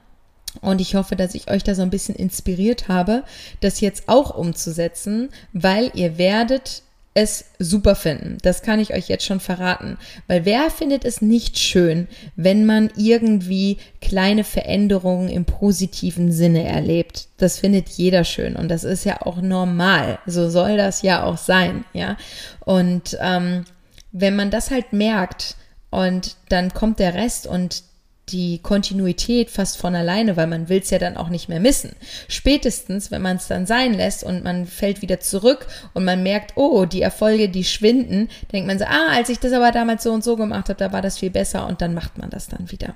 Und 0.62 0.82
ich 0.82 0.96
hoffe, 0.96 1.16
dass 1.16 1.36
ich 1.36 1.50
euch 1.50 1.64
da 1.64 1.76
so 1.76 1.82
ein 1.82 1.90
bisschen 1.90 2.16
inspiriert 2.16 2.88
habe, 2.88 3.24
das 3.60 3.82
jetzt 3.82 4.04
auch 4.08 4.36
umzusetzen, 4.38 5.30
weil 5.52 5.92
ihr 5.96 6.18
werdet 6.18 6.84
es 7.16 7.46
super 7.60 7.96
finden. 7.96 8.38
Das 8.42 8.64
kann 8.64 8.80
ich 8.80 8.94
euch 8.94 9.08
jetzt 9.08 9.26
schon 9.26 9.40
verraten. 9.40 9.98
Weil 10.28 10.46
wer 10.46 10.72
findet 10.72 11.06
es 11.06 11.22
nicht 11.22 11.60
schön, 11.60 12.08
wenn 12.36 12.66
man 12.66 12.90
irgendwie 12.96 13.78
kleine 14.02 14.44
Veränderungen 14.44 15.30
im 15.30 15.46
positiven 15.46 16.32
Sinne 16.32 16.64
erlebt? 16.64 17.28
Das 17.38 17.60
findet 17.60 17.90
jeder 17.90 18.24
schön 18.24 18.56
und 18.56 18.70
das 18.70 18.84
ist 18.84 19.04
ja 19.06 19.22
auch 19.22 19.42
normal. 19.42 20.20
So 20.26 20.50
soll 20.50 20.78
das 20.78 21.04
ja 21.04 21.24
auch 21.24 21.38
sein, 21.38 21.86
ja. 21.94 22.18
Und 22.62 23.18
ähm, 23.22 23.66
wenn 24.12 24.36
man 24.36 24.50
das 24.50 24.72
halt 24.72 24.92
merkt 24.94 25.56
und 25.94 26.38
dann 26.50 26.74
kommt 26.74 26.98
der 26.98 27.14
Rest 27.14 27.46
und 27.46 27.84
die 28.30 28.60
Kontinuität 28.60 29.52
fast 29.52 29.78
von 29.78 29.96
alleine, 29.96 30.38
weil 30.38 30.48
man 30.48 30.70
will 30.70 30.80
es 30.80 30.90
ja 30.90 30.98
dann 30.98 31.18
auch 31.18 31.30
nicht 31.30 31.50
mehr 31.50 31.60
missen. 31.60 31.92
Spätestens, 32.28 33.12
wenn 33.12 33.22
man 33.22 33.36
es 33.38 33.48
dann 33.48 33.66
sein 33.66 33.94
lässt 33.94 34.24
und 34.24 34.44
man 34.44 34.66
fällt 34.66 35.02
wieder 35.02 35.20
zurück 35.20 35.68
und 35.94 36.06
man 36.06 36.24
merkt, 36.24 36.54
oh, 36.56 36.86
die 36.86 37.02
Erfolge, 37.02 37.50
die 37.50 37.66
schwinden, 37.66 38.30
denkt 38.52 38.68
man 38.68 38.80
so, 38.80 38.86
ah, 38.86 39.10
als 39.12 39.30
ich 39.30 39.40
das 39.40 39.52
aber 39.52 39.72
damals 39.72 40.04
so 40.04 40.12
und 40.12 40.24
so 40.24 40.36
gemacht 40.36 40.70
habe, 40.70 40.80
da 40.80 40.92
war 40.92 41.02
das 41.02 41.20
viel 41.20 41.30
besser 41.30 41.68
und 41.68 41.82
dann 41.82 41.94
macht 41.94 42.18
man 42.18 42.30
das 42.30 42.48
dann 42.48 42.72
wieder. 42.72 42.96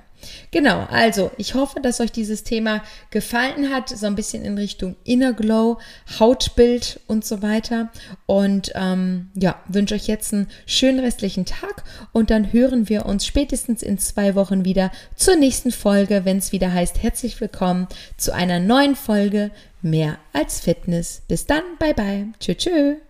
Genau, 0.50 0.86
also 0.90 1.30
ich 1.36 1.54
hoffe, 1.54 1.80
dass 1.80 2.00
euch 2.00 2.12
dieses 2.12 2.42
Thema 2.44 2.82
gefallen 3.10 3.70
hat, 3.72 3.88
so 3.88 4.06
ein 4.06 4.14
bisschen 4.14 4.44
in 4.44 4.56
Richtung 4.58 4.96
Inner 5.04 5.32
Glow, 5.32 5.78
Hautbild 6.18 7.00
und 7.06 7.24
so 7.24 7.42
weiter. 7.42 7.90
Und 8.26 8.72
ähm, 8.74 9.30
ja, 9.34 9.60
wünsche 9.68 9.94
euch 9.94 10.06
jetzt 10.06 10.32
einen 10.32 10.48
schönen 10.66 11.00
restlichen 11.00 11.44
Tag 11.44 11.84
und 12.12 12.30
dann 12.30 12.52
hören 12.52 12.88
wir 12.88 13.06
uns 13.06 13.26
spätestens 13.26 13.82
in 13.82 13.98
zwei 13.98 14.34
Wochen 14.34 14.64
wieder 14.64 14.90
zur 15.16 15.36
nächsten 15.36 15.72
Folge, 15.72 16.24
wenn 16.24 16.38
es 16.38 16.52
wieder 16.52 16.72
heißt, 16.72 17.02
herzlich 17.02 17.40
willkommen 17.40 17.88
zu 18.16 18.34
einer 18.34 18.60
neuen 18.60 18.96
Folge 18.96 19.50
Mehr 19.80 20.18
als 20.32 20.60
Fitness. 20.60 21.22
Bis 21.28 21.46
dann, 21.46 21.62
bye 21.78 21.94
bye. 21.94 22.26
Tschö, 22.40 22.54
tschö. 22.54 23.07